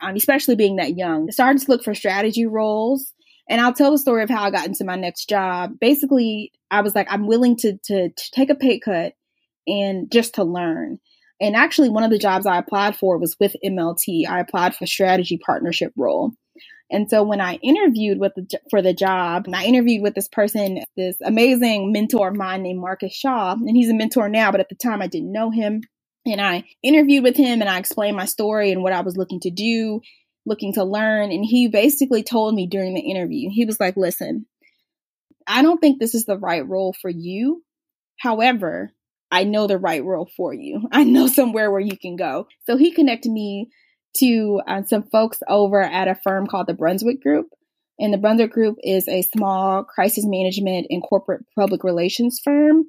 um, 0.03 0.17
especially 0.17 0.57
being 0.57 0.77
that 0.77 0.97
young, 0.97 1.29
I 1.29 1.31
started 1.31 1.63
to 1.63 1.71
look 1.71 1.85
for 1.85 1.95
strategy 1.95 2.45
roles 2.45 3.13
and 3.49 3.61
I'll 3.61 3.73
tell 3.73 3.93
the 3.93 3.99
story 3.99 4.25
of 4.25 4.31
how 4.31 4.43
I 4.43 4.51
got 4.51 4.67
into 4.67 4.85
my 4.85 4.97
next 4.97 5.29
job. 5.29 5.79
Basically, 5.81 6.51
I 6.71 6.81
was 6.81 6.95
like, 6.95 7.07
I'm 7.11 7.27
willing 7.27 7.57
to, 7.59 7.79
to, 7.85 8.11
to 8.11 8.31
take 8.33 8.51
a 8.51 8.55
pay 8.55 8.79
cut 8.79 9.15
and 9.67 10.11
just 10.11 10.35
to 10.35 10.45
learn. 10.45 10.99
And 11.41 11.55
actually, 11.55 11.91
one 11.91 12.03
of 12.03 12.11
the 12.11 12.19
jobs 12.19 12.47
I 12.47 12.59
applied 12.59 12.97
for 12.97 13.19
was 13.19 13.37
with 13.39 13.57
MLT. 13.65 14.27
I 14.27 14.41
applied 14.41 14.75
for 14.75 14.87
strategy 14.87 15.39
partnership 15.45 15.93
role. 15.97 16.33
And 16.91 17.11
so 17.11 17.25
when 17.25 17.41
I 17.41 17.55
interviewed 17.57 18.19
with 18.21 18.33
the, 18.37 18.47
for 18.71 18.81
the 18.81 18.95
job, 18.95 19.47
and 19.47 19.55
I 19.55 19.65
interviewed 19.65 20.03
with 20.03 20.15
this 20.15 20.29
person, 20.29 20.83
this 20.97 21.17
amazing 21.25 21.93
mentor 21.93 22.29
of 22.29 22.37
mine 22.37 22.63
named 22.63 22.81
Marcus 22.81 23.13
Shaw, 23.13 23.53
and 23.53 23.77
he's 23.77 23.91
a 23.91 23.95
mentor 23.95 24.29
now, 24.29 24.53
but 24.53 24.61
at 24.61 24.69
the 24.69 24.77
time 24.77 25.03
I 25.03 25.09
didn't 25.09 25.33
know 25.33 25.51
him. 25.51 25.83
And 26.25 26.41
I 26.41 26.65
interviewed 26.83 27.25
with 27.25 27.37
him 27.37 27.61
and 27.61 27.69
I 27.69 27.79
explained 27.79 28.17
my 28.17 28.25
story 28.25 28.73
and 28.73 28.83
what 28.83 28.93
I 28.93 29.01
was 29.03 29.17
looking 29.17 29.41
to 29.41 29.51
do 29.51 30.01
looking 30.47 30.73
to 30.75 30.85
learn. 30.85 31.33
And 31.33 31.45
he 31.45 31.69
basically 31.69 32.23
told 32.23 32.55
me 32.55 32.67
during 32.67 32.95
the 32.95 33.01
interview, 33.01 33.51
he 33.53 33.67
was 33.67 33.79
like, 33.79 33.97
listen, 33.97 34.47
I 35.47 35.63
don't 35.63 35.79
think 35.79 35.99
this 35.99 36.15
is 36.15 36.25
the 36.25 36.39
right 36.39 36.67
role 36.67 36.95
for 37.01 37.11
you. 37.11 37.63
However, 38.19 38.93
I 39.31 39.45
know 39.45 39.67
the 39.67 39.79
right 39.79 40.05
role 40.05 40.29
for 40.37 40.55
you. 40.55 40.89
I 40.93 41.05
know 41.05 41.27
somewhere 41.27 41.71
where 41.71 41.81
you 41.81 41.97
can 41.97 42.17
go. 42.17 42.47
So 42.65 42.77
he 42.77 42.93
connected 42.93 43.31
me 43.31 43.71
to 44.19 44.61
uh, 44.67 44.83
some 44.85 45.05
folks 45.05 45.43
over 45.49 45.83
at 45.83 46.09
a 46.09 46.15
firm 46.15 46.47
called 46.47 46.67
the 46.67 46.75
Brunswick 46.75 47.23
Group. 47.23 47.49
And 47.99 48.13
the 48.13 48.19
Brunswick 48.19 48.53
Group 48.53 48.77
is 48.83 49.09
a 49.09 49.23
small 49.23 49.85
crisis 49.85 50.25
management 50.27 50.87
and 50.91 51.03
corporate 51.03 51.45
public 51.59 51.83
relations 51.85 52.41
firm. 52.43 52.85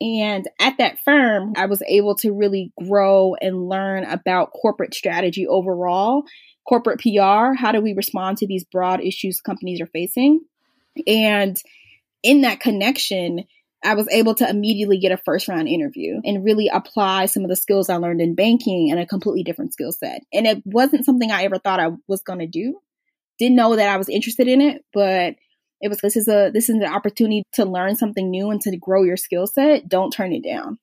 And 0.00 0.46
at 0.60 0.78
that 0.78 0.98
firm, 1.04 1.54
I 1.56 1.66
was 1.66 1.82
able 1.86 2.14
to 2.16 2.32
really 2.32 2.72
grow 2.86 3.34
and 3.40 3.68
learn 3.68 4.04
about 4.04 4.52
corporate 4.52 4.94
strategy 4.94 5.46
overall 5.46 6.22
corporate 6.68 7.00
PR. 7.00 7.54
How 7.54 7.72
do 7.72 7.80
we 7.80 7.94
respond 7.94 8.36
to 8.38 8.46
these 8.46 8.64
broad 8.64 9.00
issues 9.00 9.40
companies 9.40 9.80
are 9.80 9.86
facing? 9.86 10.40
And 11.06 11.56
in 12.22 12.42
that 12.42 12.60
connection, 12.60 13.44
I 13.84 13.94
was 13.94 14.08
able 14.08 14.34
to 14.36 14.48
immediately 14.48 14.98
get 14.98 15.12
a 15.12 15.16
first 15.16 15.48
round 15.48 15.68
interview 15.68 16.20
and 16.24 16.44
really 16.44 16.68
apply 16.68 17.26
some 17.26 17.44
of 17.44 17.48
the 17.48 17.56
skills 17.56 17.88
I 17.88 17.96
learned 17.96 18.20
in 18.20 18.34
banking 18.34 18.90
and 18.90 18.98
a 18.98 19.06
completely 19.06 19.44
different 19.44 19.72
skill 19.72 19.92
set. 19.92 20.22
And 20.32 20.46
it 20.46 20.62
wasn't 20.64 21.04
something 21.04 21.30
I 21.30 21.44
ever 21.44 21.58
thought 21.58 21.80
I 21.80 21.90
was 22.08 22.22
going 22.22 22.40
to 22.40 22.46
do. 22.46 22.80
didn't 23.38 23.56
know 23.56 23.76
that 23.76 23.88
I 23.88 23.96
was 23.96 24.08
interested 24.08 24.48
in 24.48 24.60
it, 24.60 24.84
but 24.92 25.36
it 25.80 25.88
was 25.88 25.98
this 26.00 26.16
is 26.16 26.26
a 26.26 26.50
this 26.52 26.68
is 26.68 26.74
an 26.76 26.84
opportunity 26.84 27.44
to 27.52 27.64
learn 27.64 27.94
something 27.94 28.30
new 28.30 28.50
and 28.50 28.60
to 28.62 28.76
grow 28.76 29.04
your 29.04 29.16
skill 29.16 29.46
set. 29.46 29.88
Don't 29.88 30.10
turn 30.10 30.32
it 30.32 30.42
down. 30.42 30.78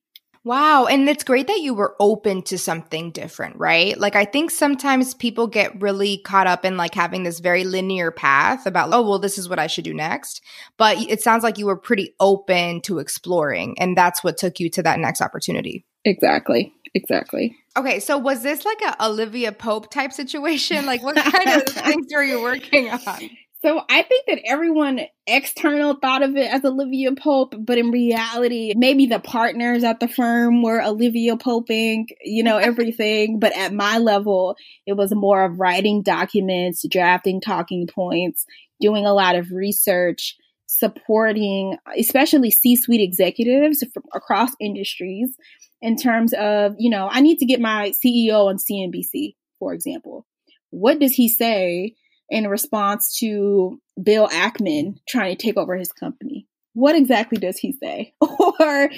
Wow. 0.45 0.85
And 0.85 1.09
it's 1.09 1.23
great 1.23 1.47
that 1.47 1.61
you 1.61 1.73
were 1.73 1.95
open 1.99 2.43
to 2.43 2.59
something 2.59 3.09
different, 3.09 3.57
right? 3.57 3.97
Like, 3.97 4.15
I 4.15 4.25
think 4.25 4.51
sometimes 4.51 5.15
people 5.15 5.47
get 5.47 5.81
really 5.81 6.19
caught 6.19 6.45
up 6.45 6.63
in 6.63 6.77
like 6.77 6.93
having 6.93 7.23
this 7.23 7.39
very 7.39 7.63
linear 7.63 8.11
path 8.11 8.67
about, 8.67 8.93
oh, 8.93 9.01
well, 9.01 9.17
this 9.17 9.39
is 9.39 9.49
what 9.49 9.57
I 9.57 9.65
should 9.65 9.85
do 9.85 9.93
next. 9.93 10.43
But 10.77 10.99
it 10.99 11.23
sounds 11.23 11.43
like 11.43 11.57
you 11.57 11.65
were 11.65 11.75
pretty 11.75 12.13
open 12.19 12.81
to 12.81 12.99
exploring. 12.99 13.75
And 13.79 13.97
that's 13.97 14.23
what 14.23 14.37
took 14.37 14.59
you 14.59 14.69
to 14.69 14.83
that 14.83 14.99
next 14.99 15.19
opportunity. 15.19 15.83
Exactly. 16.05 16.71
Exactly. 16.93 17.57
Okay. 17.75 17.99
So, 17.99 18.17
was 18.17 18.43
this 18.43 18.63
like 18.65 18.81
a 18.81 19.03
Olivia 19.03 19.51
Pope 19.51 19.91
type 19.91 20.13
situation? 20.13 20.85
Like, 20.85 21.03
what 21.03 21.15
kind 21.15 21.61
of 21.61 21.63
things 21.67 22.05
were 22.13 22.23
you 22.23 22.41
working 22.41 22.89
on? 22.89 23.29
So 23.65 23.81
I 23.89 24.03
think 24.03 24.27
that 24.27 24.41
everyone 24.45 24.99
external 25.25 25.95
thought 25.95 26.21
of 26.21 26.35
it 26.35 26.53
as 26.53 26.63
Olivia 26.63 27.13
Pope, 27.15 27.55
but 27.57 27.79
in 27.79 27.89
reality, 27.89 28.73
maybe 28.77 29.07
the 29.07 29.19
partners 29.19 29.83
at 29.83 29.99
the 29.99 30.07
firm 30.07 30.61
were 30.61 30.83
Olivia 30.83 31.35
Poping, 31.35 32.05
you 32.21 32.43
know, 32.43 32.57
everything. 32.59 33.39
but 33.39 33.57
at 33.57 33.73
my 33.73 33.97
level, 33.97 34.55
it 34.85 34.93
was 34.93 35.15
more 35.15 35.43
of 35.43 35.59
writing 35.59 36.03
documents, 36.03 36.85
drafting 36.87 37.41
talking 37.41 37.87
points, 37.87 38.45
doing 38.79 39.07
a 39.07 39.13
lot 39.15 39.35
of 39.35 39.49
research, 39.49 40.37
supporting 40.67 41.75
especially 41.97 42.51
C-suite 42.51 43.01
executives 43.01 43.83
from 43.91 44.03
across 44.13 44.51
industries 44.59 45.35
in 45.81 45.97
terms 45.97 46.33
of, 46.33 46.75
you 46.77 46.91
know, 46.91 47.09
I 47.11 47.19
need 47.19 47.39
to 47.39 47.47
get 47.47 47.59
my 47.59 47.93
CEO 47.93 48.45
on 48.45 48.57
CNBC, 48.57 49.33
for 49.57 49.73
example. 49.73 50.27
What 50.69 50.99
does 50.99 51.13
he 51.13 51.27
say? 51.29 51.95
In 52.29 52.47
response 52.47 53.17
to 53.19 53.79
Bill 54.01 54.27
Ackman 54.29 54.95
trying 55.07 55.35
to 55.35 55.41
take 55.41 55.57
over 55.57 55.75
his 55.75 55.91
company. 55.91 56.47
What 56.73 56.95
exactly 56.95 57.37
does 57.37 57.57
he 57.57 57.73
say? 57.81 58.13
or, 58.59 58.89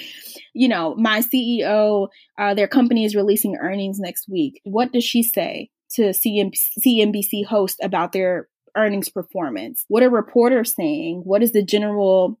you 0.52 0.68
know, 0.68 0.94
my 0.96 1.20
CEO, 1.20 2.08
uh, 2.36 2.54
their 2.54 2.66
company 2.66 3.04
is 3.04 3.14
releasing 3.14 3.56
earnings 3.56 4.00
next 4.00 4.28
week. 4.28 4.60
What 4.64 4.92
does 4.92 5.04
she 5.04 5.22
say 5.22 5.70
to 5.92 6.12
CNBC 6.12 7.46
host 7.46 7.78
about 7.82 8.12
their 8.12 8.48
earnings 8.76 9.08
performance? 9.08 9.84
What 9.88 10.02
are 10.02 10.10
reporters 10.10 10.74
saying? 10.74 11.22
What 11.24 11.42
is 11.42 11.52
the 11.52 11.62
general 11.62 12.38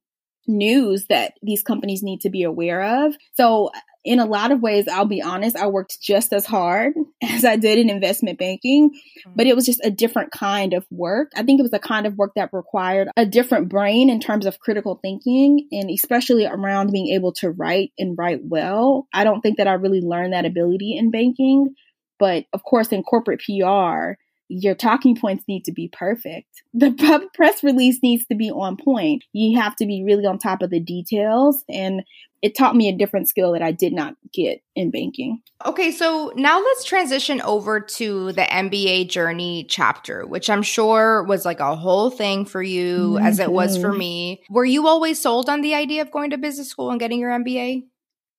news 0.48 1.06
that 1.08 1.34
these 1.42 1.62
companies 1.62 2.02
need 2.02 2.22
to 2.22 2.30
be 2.30 2.42
aware 2.42 3.04
of? 3.04 3.14
So 3.34 3.70
in 4.04 4.20
a 4.20 4.24
lot 4.24 4.52
of 4.52 4.62
ways, 4.62 4.88
I'll 4.88 5.04
be 5.04 5.20
honest, 5.20 5.54
I 5.54 5.66
worked 5.66 6.00
just 6.00 6.32
as 6.32 6.46
hard 6.46 6.94
as 7.22 7.44
I 7.44 7.56
did 7.56 7.78
in 7.78 7.90
investment 7.90 8.38
banking, 8.38 8.90
mm-hmm. 8.90 9.32
but 9.36 9.46
it 9.46 9.54
was 9.54 9.66
just 9.66 9.84
a 9.84 9.90
different 9.90 10.32
kind 10.32 10.72
of 10.72 10.86
work. 10.90 11.30
I 11.36 11.42
think 11.42 11.60
it 11.60 11.64
was 11.64 11.74
a 11.74 11.78
kind 11.78 12.06
of 12.06 12.16
work 12.16 12.32
that 12.36 12.50
required 12.52 13.08
a 13.16 13.26
different 13.26 13.68
brain 13.68 14.08
in 14.08 14.18
terms 14.18 14.46
of 14.46 14.60
critical 14.60 14.98
thinking 15.02 15.68
and 15.72 15.90
especially 15.90 16.46
around 16.46 16.90
being 16.90 17.08
able 17.08 17.32
to 17.34 17.50
write 17.50 17.92
and 17.98 18.16
write 18.16 18.40
well. 18.42 19.06
I 19.12 19.24
don't 19.24 19.42
think 19.42 19.58
that 19.58 19.68
I 19.68 19.74
really 19.74 20.00
learned 20.00 20.32
that 20.32 20.46
ability 20.46 20.96
in 20.96 21.10
banking, 21.10 21.74
but 22.18 22.46
of 22.52 22.62
course, 22.62 22.88
in 22.88 23.02
corporate 23.02 23.40
PR, 23.40 24.14
your 24.48 24.74
talking 24.74 25.16
points 25.16 25.44
need 25.46 25.64
to 25.64 25.72
be 25.72 25.88
perfect. 25.92 26.48
The 26.74 27.28
press 27.34 27.62
release 27.62 27.98
needs 28.02 28.24
to 28.26 28.34
be 28.34 28.50
on 28.50 28.76
point. 28.76 29.24
You 29.32 29.58
have 29.60 29.76
to 29.76 29.86
be 29.86 30.02
really 30.04 30.26
on 30.26 30.38
top 30.38 30.62
of 30.62 30.70
the 30.70 30.80
details. 30.80 31.64
And 31.68 32.02
it 32.40 32.56
taught 32.56 32.76
me 32.76 32.88
a 32.88 32.96
different 32.96 33.28
skill 33.28 33.52
that 33.52 33.62
I 33.62 33.72
did 33.72 33.92
not 33.92 34.14
get 34.32 34.62
in 34.76 34.90
banking. 34.90 35.42
Okay, 35.66 35.90
so 35.90 36.32
now 36.36 36.60
let's 36.60 36.84
transition 36.84 37.40
over 37.40 37.80
to 37.80 38.32
the 38.32 38.42
MBA 38.42 39.08
journey 39.08 39.66
chapter, 39.68 40.24
which 40.24 40.48
I'm 40.48 40.62
sure 40.62 41.24
was 41.24 41.44
like 41.44 41.60
a 41.60 41.74
whole 41.74 42.10
thing 42.10 42.44
for 42.44 42.62
you 42.62 43.14
mm-hmm. 43.14 43.26
as 43.26 43.40
it 43.40 43.50
was 43.50 43.76
for 43.76 43.90
mm-hmm. 43.90 43.98
me. 43.98 44.42
Were 44.50 44.64
you 44.64 44.86
always 44.86 45.20
sold 45.20 45.48
on 45.48 45.62
the 45.62 45.74
idea 45.74 46.02
of 46.02 46.12
going 46.12 46.30
to 46.30 46.38
business 46.38 46.68
school 46.68 46.90
and 46.90 47.00
getting 47.00 47.18
your 47.18 47.30
MBA? 47.30 47.84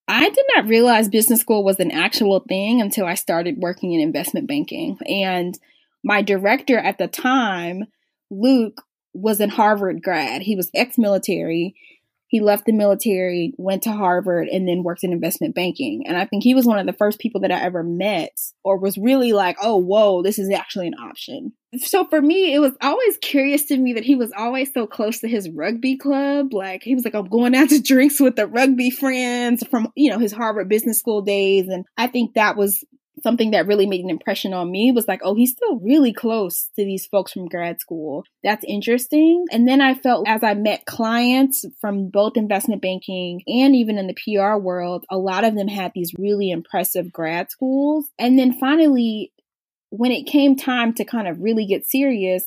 I 0.08 0.28
did 0.28 0.46
not 0.56 0.66
realize 0.66 1.08
business 1.08 1.40
school 1.40 1.62
was 1.62 1.78
an 1.78 1.92
actual 1.92 2.40
thing 2.40 2.80
until 2.80 3.06
I 3.06 3.14
started 3.14 3.58
working 3.58 3.92
in 3.92 4.00
investment 4.00 4.48
banking. 4.48 4.98
And 5.06 5.56
my 6.04 6.22
director 6.22 6.78
at 6.78 6.98
the 6.98 7.08
time, 7.08 7.84
Luke, 8.30 8.82
was 9.12 9.40
a 9.40 9.48
Harvard 9.48 10.02
grad. 10.02 10.42
He 10.42 10.56
was 10.56 10.70
ex 10.74 10.96
military 10.96 11.74
he 12.30 12.38
left 12.38 12.64
the 12.64 12.72
military, 12.72 13.52
went 13.58 13.82
to 13.82 13.92
Harvard, 13.92 14.46
and 14.46 14.66
then 14.66 14.84
worked 14.84 15.02
in 15.02 15.12
investment 15.12 15.52
banking. 15.52 16.04
And 16.06 16.16
I 16.16 16.26
think 16.26 16.44
he 16.44 16.54
was 16.54 16.64
one 16.64 16.78
of 16.78 16.86
the 16.86 16.92
first 16.92 17.18
people 17.18 17.40
that 17.40 17.50
I 17.50 17.60
ever 17.60 17.82
met 17.82 18.30
or 18.62 18.78
was 18.78 18.96
really 18.96 19.32
like, 19.32 19.56
oh, 19.60 19.78
whoa, 19.78 20.22
this 20.22 20.38
is 20.38 20.48
actually 20.48 20.86
an 20.86 20.94
option. 20.94 21.52
So 21.78 22.04
for 22.04 22.22
me, 22.22 22.54
it 22.54 22.60
was 22.60 22.72
always 22.80 23.16
curious 23.16 23.64
to 23.64 23.76
me 23.76 23.94
that 23.94 24.04
he 24.04 24.14
was 24.14 24.32
always 24.36 24.72
so 24.72 24.86
close 24.86 25.18
to 25.20 25.28
his 25.28 25.50
rugby 25.50 25.96
club. 25.96 26.54
Like 26.54 26.84
he 26.84 26.94
was 26.94 27.04
like, 27.04 27.14
I'm 27.14 27.28
going 27.28 27.56
out 27.56 27.70
to 27.70 27.82
drinks 27.82 28.20
with 28.20 28.36
the 28.36 28.46
rugby 28.46 28.90
friends 28.90 29.66
from, 29.68 29.88
you 29.96 30.12
know, 30.12 30.20
his 30.20 30.32
Harvard 30.32 30.68
business 30.68 31.00
school 31.00 31.22
days. 31.22 31.66
And 31.66 31.84
I 31.98 32.06
think 32.06 32.34
that 32.34 32.56
was 32.56 32.84
something 33.22 33.50
that 33.50 33.66
really 33.66 33.86
made 33.86 34.02
an 34.02 34.10
impression 34.10 34.54
on 34.54 34.70
me 34.70 34.92
was 34.92 35.06
like, 35.08 35.20
oh, 35.22 35.34
he's 35.34 35.52
still 35.52 35.78
really 35.80 36.12
close 36.12 36.70
to 36.76 36.84
these 36.84 37.06
folks 37.06 37.32
from 37.32 37.48
grad 37.48 37.80
school. 37.80 38.24
That's 38.42 38.64
interesting. 38.66 39.44
And 39.50 39.68
then 39.68 39.80
I 39.80 39.94
felt 39.94 40.28
as 40.28 40.42
I 40.42 40.54
met 40.54 40.86
clients 40.86 41.64
from 41.80 42.08
both 42.08 42.36
investment 42.36 42.82
banking 42.82 43.42
and 43.46 43.74
even 43.76 43.98
in 43.98 44.06
the 44.06 44.14
PR 44.14 44.58
world, 44.58 45.04
a 45.10 45.18
lot 45.18 45.44
of 45.44 45.54
them 45.54 45.68
had 45.68 45.92
these 45.94 46.12
really 46.18 46.50
impressive 46.50 47.12
grad 47.12 47.50
schools. 47.50 48.10
And 48.18 48.38
then 48.38 48.52
finally, 48.58 49.32
when 49.90 50.12
it 50.12 50.26
came 50.26 50.56
time 50.56 50.94
to 50.94 51.04
kind 51.04 51.28
of 51.28 51.40
really 51.40 51.66
get 51.66 51.90
serious, 51.90 52.44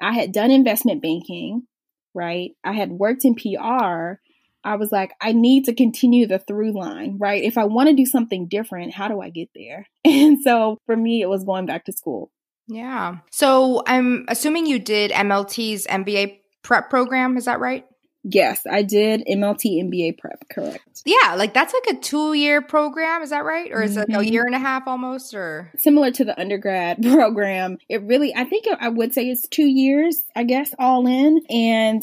I 0.00 0.12
had 0.12 0.32
done 0.32 0.50
investment 0.50 1.02
banking, 1.02 1.66
right? 2.14 2.52
I 2.64 2.72
had 2.72 2.90
worked 2.90 3.24
in 3.24 3.34
PR 3.34 4.20
I 4.64 4.76
was 4.76 4.90
like, 4.90 5.12
I 5.20 5.32
need 5.32 5.64
to 5.64 5.74
continue 5.74 6.26
the 6.26 6.38
through 6.38 6.78
line, 6.78 7.18
right? 7.18 7.42
If 7.42 7.58
I 7.58 7.64
want 7.64 7.88
to 7.88 7.94
do 7.94 8.06
something 8.06 8.48
different, 8.48 8.94
how 8.94 9.08
do 9.08 9.20
I 9.20 9.30
get 9.30 9.50
there? 9.54 9.86
And 10.06 10.40
so 10.40 10.78
for 10.86 10.96
me, 10.96 11.22
it 11.22 11.28
was 11.28 11.44
going 11.44 11.66
back 11.66 11.86
to 11.86 11.92
school. 11.92 12.30
Yeah. 12.68 13.18
So 13.30 13.82
I'm 13.86 14.26
assuming 14.28 14.66
you 14.66 14.78
did 14.78 15.10
MLT's 15.10 15.86
MBA 15.86 16.38
prep 16.62 16.88
program. 16.88 17.36
Is 17.36 17.46
that 17.46 17.60
right? 17.60 17.84
Yes, 18.26 18.62
I 18.66 18.82
did 18.82 19.22
MLT 19.30 19.84
MBA 19.84 20.16
prep, 20.16 20.48
correct. 20.50 21.02
Yeah, 21.04 21.34
like 21.34 21.52
that's 21.52 21.74
like 21.74 21.94
a 21.94 22.00
two 22.00 22.32
year 22.32 22.62
program, 22.62 23.20
is 23.20 23.30
that 23.30 23.44
right? 23.44 23.70
Or 23.70 23.82
is 23.82 23.92
mm-hmm. 23.92 24.10
it 24.10 24.16
like 24.16 24.26
a 24.26 24.30
year 24.30 24.46
and 24.46 24.54
a 24.54 24.58
half 24.58 24.84
almost 24.86 25.34
or 25.34 25.70
similar 25.76 26.10
to 26.12 26.24
the 26.24 26.38
undergrad 26.40 27.02
program? 27.02 27.76
It 27.90 28.02
really 28.02 28.34
I 28.34 28.44
think 28.44 28.64
I 28.80 28.88
would 28.88 29.12
say 29.12 29.28
it's 29.28 29.46
two 29.46 29.66
years, 29.66 30.22
I 30.34 30.44
guess, 30.44 30.74
all 30.78 31.06
in. 31.06 31.42
And 31.50 32.02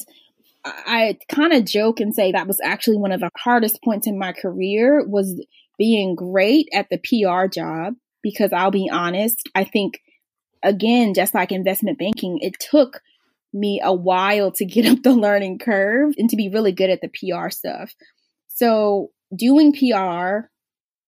I 0.63 1.17
kind 1.29 1.53
of 1.53 1.65
joke 1.65 1.99
and 1.99 2.13
say 2.13 2.31
that 2.31 2.47
was 2.47 2.59
actually 2.63 2.97
one 2.97 3.11
of 3.11 3.21
the 3.21 3.29
hardest 3.37 3.81
points 3.83 4.07
in 4.07 4.19
my 4.19 4.31
career 4.31 5.05
was 5.07 5.43
being 5.77 6.15
great 6.15 6.67
at 6.73 6.87
the 6.89 6.97
PR 6.97 7.47
job 7.47 7.95
because 8.21 8.53
I'll 8.53 8.71
be 8.71 8.89
honest, 8.91 9.49
I 9.55 9.63
think 9.63 10.01
again, 10.63 11.13
just 11.13 11.33
like 11.33 11.51
investment 11.51 11.97
banking, 11.97 12.37
it 12.39 12.59
took 12.59 13.01
me 13.53 13.81
a 13.83 13.93
while 13.93 14.51
to 14.51 14.65
get 14.65 14.85
up 14.91 15.01
the 15.03 15.13
learning 15.13 15.59
curve 15.59 16.13
and 16.17 16.29
to 16.29 16.35
be 16.35 16.49
really 16.49 16.71
good 16.71 16.89
at 16.89 17.01
the 17.01 17.09
PR 17.09 17.49
stuff. 17.49 17.93
So 18.47 19.11
doing 19.35 19.73
PR 19.73 20.50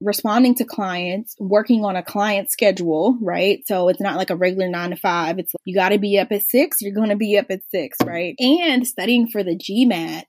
responding 0.04 0.56
to 0.56 0.66
clients, 0.66 1.36
working 1.40 1.86
on 1.86 1.96
a 1.96 2.04
client 2.04 2.52
schedule, 2.52 3.18
right? 3.22 3.66
So 3.68 3.90
it's 3.90 4.02
not 4.02 4.18
like 4.18 4.30
a 4.30 4.36
regular 4.36 4.68
nine 4.68 4.92
to 4.92 4.96
five. 4.96 5.40
It's 5.40 5.54
you 5.66 5.74
got 5.76 5.90
to 5.90 5.98
be 5.98 6.18
up 6.20 6.32
at 6.32 6.44
six, 6.44 6.82
you're 6.82 6.94
going 6.94 7.10
to 7.10 7.16
be 7.16 7.38
up 7.38 7.48
at 7.50 7.62
six, 7.70 7.98
right? 8.06 8.36
And 8.40 8.86
studying 8.88 9.28
for 9.28 9.44
the 9.44 9.58
GMAT 9.58 10.24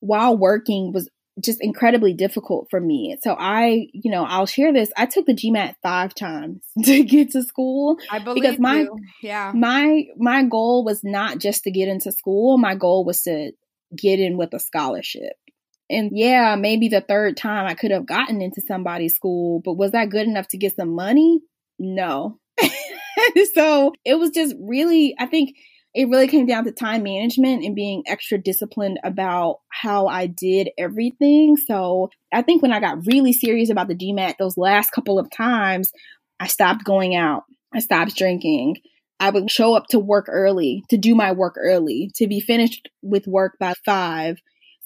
while 0.00 0.36
working 0.36 0.92
was 0.92 1.08
just 1.42 1.58
incredibly 1.60 2.12
difficult 2.12 2.68
for 2.70 2.80
me. 2.80 3.16
So 3.22 3.34
I, 3.36 3.88
you 3.92 4.10
know, 4.10 4.24
I'll 4.24 4.46
share 4.46 4.72
this. 4.72 4.90
I 4.96 5.06
took 5.06 5.26
the 5.26 5.34
GMAT 5.34 5.74
five 5.82 6.14
times 6.14 6.62
to 6.84 7.02
get 7.02 7.32
to 7.32 7.42
school. 7.42 7.98
I 8.10 8.18
believe 8.20 8.42
because 8.42 8.58
my 8.58 8.80
you. 8.80 8.96
yeah 9.22 9.52
my 9.54 10.04
my 10.16 10.44
goal 10.44 10.84
was 10.84 11.02
not 11.02 11.38
just 11.38 11.64
to 11.64 11.70
get 11.70 11.88
into 11.88 12.12
school. 12.12 12.58
My 12.58 12.74
goal 12.74 13.04
was 13.04 13.22
to 13.22 13.52
get 13.96 14.20
in 14.20 14.36
with 14.36 14.52
a 14.54 14.60
scholarship. 14.60 15.34
And 15.94 16.10
yeah, 16.12 16.56
maybe 16.56 16.88
the 16.88 17.00
third 17.00 17.36
time 17.36 17.66
I 17.66 17.74
could 17.74 17.90
have 17.90 18.06
gotten 18.06 18.42
into 18.42 18.60
somebody's 18.60 19.14
school, 19.14 19.60
but 19.64 19.74
was 19.74 19.92
that 19.92 20.10
good 20.10 20.26
enough 20.26 20.48
to 20.48 20.58
get 20.58 20.76
some 20.76 20.94
money? 20.94 21.40
No. 21.78 22.38
so 23.54 23.92
it 24.04 24.18
was 24.18 24.30
just 24.30 24.54
really, 24.60 25.14
I 25.18 25.26
think 25.26 25.56
it 25.94 26.08
really 26.08 26.26
came 26.26 26.46
down 26.46 26.64
to 26.64 26.72
time 26.72 27.04
management 27.04 27.64
and 27.64 27.76
being 27.76 28.02
extra 28.06 28.36
disciplined 28.36 28.98
about 29.04 29.60
how 29.68 30.08
I 30.08 30.26
did 30.26 30.70
everything. 30.76 31.56
So 31.56 32.10
I 32.32 32.42
think 32.42 32.62
when 32.62 32.72
I 32.72 32.80
got 32.80 33.06
really 33.06 33.32
serious 33.32 33.70
about 33.70 33.86
the 33.86 33.94
GMAT, 33.94 34.36
those 34.38 34.58
last 34.58 34.90
couple 34.90 35.20
of 35.20 35.30
times, 35.30 35.92
I 36.40 36.48
stopped 36.48 36.84
going 36.84 37.14
out. 37.14 37.44
I 37.72 37.78
stopped 37.78 38.16
drinking. 38.16 38.78
I 39.20 39.30
would 39.30 39.48
show 39.48 39.74
up 39.74 39.86
to 39.90 40.00
work 40.00 40.26
early, 40.28 40.82
to 40.90 40.96
do 40.96 41.14
my 41.14 41.30
work 41.30 41.54
early, 41.56 42.10
to 42.16 42.26
be 42.26 42.40
finished 42.40 42.88
with 43.02 43.28
work 43.28 43.56
by 43.60 43.74
five 43.86 44.38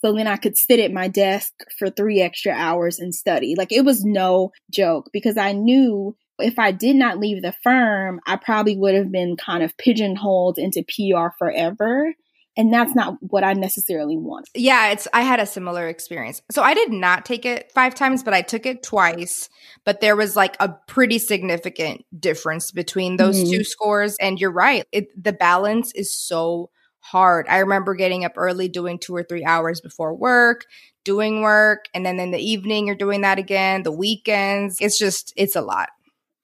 so 0.04 0.12
then 0.12 0.26
I 0.26 0.36
could 0.36 0.56
sit 0.56 0.80
at 0.80 0.92
my 0.92 1.08
desk 1.08 1.52
for 1.78 1.90
three 1.90 2.20
extra 2.20 2.52
hours 2.52 2.98
and 2.98 3.14
study. 3.14 3.54
Like 3.56 3.72
it 3.72 3.84
was 3.84 4.04
no 4.04 4.52
joke 4.70 5.10
because 5.12 5.36
I 5.36 5.52
knew 5.52 6.16
If 6.40 6.58
I 6.58 6.70
did 6.70 6.94
not 6.94 7.18
leave 7.18 7.42
the 7.42 7.54
firm, 7.64 8.20
I 8.24 8.36
probably 8.36 8.76
would 8.76 8.94
have 8.94 9.10
been 9.10 9.36
kind 9.36 9.64
of 9.64 9.76
pigeonholed 9.76 10.56
into 10.56 10.84
PR 10.84 11.34
forever 11.36 12.14
and 12.58 12.72
that's 12.72 12.94
not 12.94 13.14
what 13.20 13.44
I 13.44 13.52
necessarily 13.52 14.16
want. 14.16 14.50
Yeah, 14.52 14.90
it's 14.90 15.06
I 15.14 15.22
had 15.22 15.38
a 15.38 15.46
similar 15.46 15.86
experience. 15.86 16.42
So 16.50 16.60
I 16.62 16.74
did 16.74 16.92
not 16.92 17.24
take 17.24 17.46
it 17.46 17.70
5 17.72 17.94
times, 17.94 18.24
but 18.24 18.34
I 18.34 18.42
took 18.42 18.66
it 18.66 18.82
twice, 18.82 19.48
but 19.84 20.00
there 20.00 20.16
was 20.16 20.34
like 20.34 20.56
a 20.58 20.70
pretty 20.88 21.20
significant 21.20 22.04
difference 22.18 22.72
between 22.72 23.16
those 23.16 23.38
mm-hmm. 23.38 23.52
two 23.52 23.64
scores 23.64 24.16
and 24.20 24.40
you're 24.40 24.50
right. 24.50 24.84
It, 24.90 25.06
the 25.22 25.32
balance 25.32 25.92
is 25.94 26.12
so 26.12 26.70
hard. 27.10 27.46
I 27.48 27.58
remember 27.58 27.94
getting 27.94 28.24
up 28.24 28.32
early 28.36 28.68
doing 28.68 28.98
2 28.98 29.14
or 29.14 29.22
3 29.22 29.44
hours 29.44 29.80
before 29.80 30.14
work, 30.14 30.64
doing 31.04 31.42
work, 31.42 31.86
and 31.94 32.04
then 32.04 32.20
in 32.20 32.30
the 32.30 32.38
evening 32.38 32.86
you're 32.86 32.96
doing 32.96 33.22
that 33.22 33.38
again, 33.38 33.82
the 33.82 33.92
weekends. 33.92 34.78
It's 34.80 34.98
just 34.98 35.32
it's 35.36 35.56
a 35.56 35.62
lot. 35.62 35.88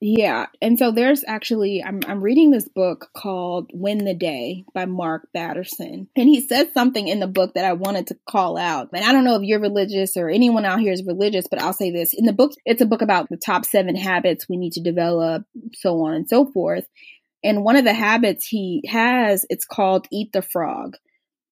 Yeah. 0.01 0.47
And 0.61 0.77
so 0.77 0.91
there's 0.91 1.23
actually, 1.25 1.81
I'm, 1.83 2.01
I'm 2.07 2.21
reading 2.21 2.51
this 2.51 2.67
book 2.67 3.09
called 3.15 3.71
Win 3.73 3.99
the 3.99 4.13
Day 4.13 4.65
by 4.73 4.85
Mark 4.85 5.29
Batterson. 5.33 6.09
And 6.15 6.29
he 6.29 6.45
said 6.45 6.73
something 6.73 7.07
in 7.07 7.19
the 7.21 7.27
book 7.27 7.53
that 7.55 7.65
I 7.65 7.73
wanted 7.73 8.07
to 8.07 8.17
call 8.29 8.57
out. 8.57 8.89
And 8.93 9.05
I 9.05 9.13
don't 9.13 9.23
know 9.23 9.35
if 9.35 9.43
you're 9.43 9.59
religious 9.59 10.17
or 10.17 10.29
anyone 10.29 10.65
out 10.65 10.81
here 10.81 10.91
is 10.91 11.03
religious, 11.05 11.47
but 11.49 11.61
I'll 11.61 11.73
say 11.73 11.91
this. 11.91 12.13
In 12.13 12.25
the 12.25 12.33
book, 12.33 12.51
it's 12.65 12.81
a 12.81 12.85
book 12.85 13.01
about 13.01 13.29
the 13.29 13.37
top 13.37 13.65
seven 13.65 13.95
habits 13.95 14.47
we 14.49 14.57
need 14.57 14.73
to 14.73 14.81
develop, 14.81 15.45
so 15.73 16.01
on 16.01 16.13
and 16.13 16.29
so 16.29 16.45
forth. 16.51 16.85
And 17.45 17.63
one 17.63 17.75
of 17.75 17.85
the 17.85 17.93
habits 17.93 18.47
he 18.47 18.81
has, 18.87 19.45
it's 19.49 19.65
called 19.65 20.07
Eat 20.11 20.33
the 20.33 20.41
Frog. 20.41 20.97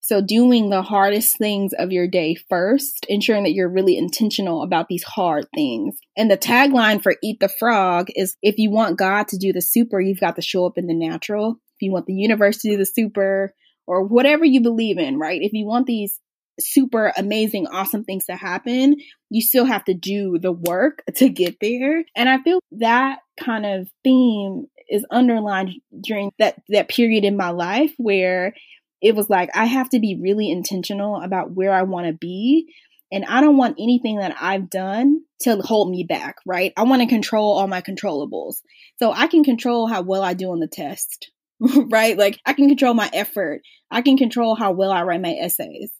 So, 0.01 0.19
doing 0.19 0.69
the 0.69 0.81
hardest 0.81 1.37
things 1.37 1.71
of 1.79 1.93
your 1.93 2.09
day 2.09 2.35
first, 2.49 3.05
ensuring 3.07 3.43
that 3.43 3.53
you're 3.53 3.69
really 3.69 3.97
intentional 3.97 4.61
about 4.63 4.89
these 4.89 5.03
hard 5.03 5.45
things. 5.55 5.97
And 6.17 6.29
the 6.29 6.37
tagline 6.37 7.01
for 7.01 7.15
Eat 7.23 7.39
the 7.39 7.47
Frog 7.47 8.07
is 8.15 8.35
if 8.41 8.57
you 8.57 8.69
want 8.69 8.97
God 8.97 9.29
to 9.29 9.37
do 9.37 9.53
the 9.53 9.61
super, 9.61 10.01
you've 10.01 10.19
got 10.19 10.35
to 10.35 10.41
show 10.41 10.65
up 10.65 10.77
in 10.77 10.87
the 10.87 10.93
natural. 10.93 11.61
If 11.77 11.81
you 11.81 11.93
want 11.93 12.07
the 12.07 12.13
universe 12.13 12.57
to 12.57 12.71
do 12.71 12.77
the 12.77 12.85
super, 12.85 13.53
or 13.87 14.03
whatever 14.03 14.43
you 14.43 14.61
believe 14.61 14.97
in, 14.97 15.17
right? 15.17 15.41
If 15.41 15.53
you 15.53 15.65
want 15.65 15.85
these 15.85 16.19
super 16.59 17.13
amazing, 17.17 17.67
awesome 17.67 18.03
things 18.03 18.25
to 18.25 18.35
happen, 18.35 18.95
you 19.29 19.41
still 19.41 19.65
have 19.65 19.85
to 19.85 19.93
do 19.93 20.37
the 20.39 20.51
work 20.51 21.01
to 21.15 21.29
get 21.29 21.57
there. 21.61 22.03
And 22.15 22.29
I 22.29 22.39
feel 22.39 22.59
that 22.73 23.19
kind 23.39 23.65
of 23.65 23.89
theme 24.03 24.67
is 24.89 25.05
underlined 25.09 25.71
during 26.01 26.31
that, 26.39 26.61
that 26.69 26.89
period 26.89 27.23
in 27.23 27.37
my 27.37 27.49
life 27.49 27.93
where 27.97 28.53
it 29.01 29.15
was 29.15 29.29
like 29.29 29.49
I 29.53 29.65
have 29.65 29.89
to 29.89 29.99
be 29.99 30.19
really 30.19 30.49
intentional 30.49 31.21
about 31.21 31.51
where 31.51 31.73
I 31.73 31.83
want 31.83 32.07
to 32.07 32.13
be. 32.13 32.73
And 33.11 33.25
I 33.25 33.41
don't 33.41 33.57
want 33.57 33.77
anything 33.79 34.17
that 34.17 34.35
I've 34.41 34.71
done 34.71 35.21
to 35.41 35.57
hold 35.57 35.91
me 35.91 36.03
back, 36.03 36.37
right? 36.47 36.73
I 36.75 36.83
want 36.83 37.03
to 37.03 37.07
control 37.07 37.51
all 37.57 37.67
my 37.67 37.81
controllables. 37.81 38.55
So 38.97 39.11
I 39.11 39.27
can 39.27 39.43
control 39.43 39.87
how 39.87 40.01
well 40.01 40.23
I 40.23 40.33
do 40.33 40.51
on 40.51 40.59
the 40.59 40.67
test, 40.67 41.29
right? 41.59 42.17
Like 42.17 42.39
I 42.45 42.53
can 42.53 42.69
control 42.69 42.93
my 42.93 43.09
effort. 43.13 43.61
I 43.91 44.01
can 44.01 44.17
control 44.17 44.55
how 44.55 44.71
well 44.71 44.91
I 44.91 45.03
write 45.03 45.21
my 45.21 45.33
essays. 45.33 45.91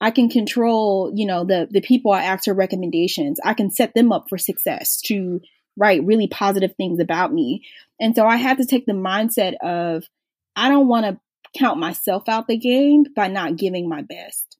I 0.00 0.10
can 0.10 0.28
control, 0.28 1.12
you 1.14 1.26
know, 1.26 1.44
the 1.44 1.68
the 1.70 1.80
people 1.80 2.10
I 2.10 2.24
ask 2.24 2.44
for 2.44 2.54
recommendations. 2.54 3.38
I 3.42 3.54
can 3.54 3.70
set 3.70 3.94
them 3.94 4.10
up 4.10 4.26
for 4.28 4.36
success 4.36 5.00
to 5.02 5.40
write 5.76 6.04
really 6.04 6.28
positive 6.28 6.74
things 6.76 7.00
about 7.00 7.32
me. 7.32 7.64
And 8.00 8.14
so 8.14 8.26
I 8.26 8.36
had 8.36 8.58
to 8.58 8.66
take 8.66 8.86
the 8.86 8.92
mindset 8.92 9.54
of 9.62 10.04
I 10.56 10.68
don't 10.68 10.88
want 10.88 11.06
to 11.06 11.20
count 11.58 11.78
myself 11.78 12.28
out 12.28 12.46
the 12.46 12.58
game 12.58 13.04
by 13.14 13.28
not 13.28 13.56
giving 13.56 13.88
my 13.88 14.02
best. 14.02 14.52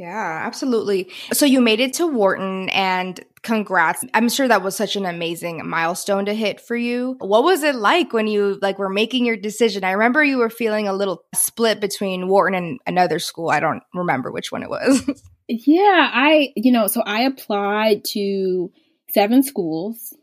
Yeah, 0.00 0.42
absolutely. 0.46 1.10
So 1.30 1.44
you 1.44 1.60
made 1.60 1.78
it 1.78 1.92
to 1.94 2.06
Wharton 2.06 2.70
and 2.70 3.20
congrats. 3.42 4.02
I'm 4.14 4.30
sure 4.30 4.48
that 4.48 4.62
was 4.62 4.74
such 4.74 4.96
an 4.96 5.04
amazing 5.04 5.68
milestone 5.68 6.24
to 6.24 6.32
hit 6.32 6.58
for 6.58 6.74
you. 6.74 7.16
What 7.18 7.44
was 7.44 7.62
it 7.62 7.74
like 7.74 8.14
when 8.14 8.26
you 8.26 8.58
like 8.62 8.78
were 8.78 8.88
making 8.88 9.26
your 9.26 9.36
decision? 9.36 9.84
I 9.84 9.90
remember 9.90 10.24
you 10.24 10.38
were 10.38 10.48
feeling 10.48 10.88
a 10.88 10.94
little 10.94 11.24
split 11.34 11.80
between 11.80 12.28
Wharton 12.28 12.54
and 12.54 12.80
another 12.86 13.18
school. 13.18 13.50
I 13.50 13.60
don't 13.60 13.82
remember 13.92 14.32
which 14.32 14.50
one 14.50 14.62
it 14.62 14.70
was. 14.70 15.02
yeah, 15.48 16.10
I, 16.10 16.54
you 16.56 16.72
know, 16.72 16.86
so 16.86 17.02
I 17.02 17.24
applied 17.24 18.02
to 18.12 18.72
seven 19.10 19.42
schools. 19.42 20.14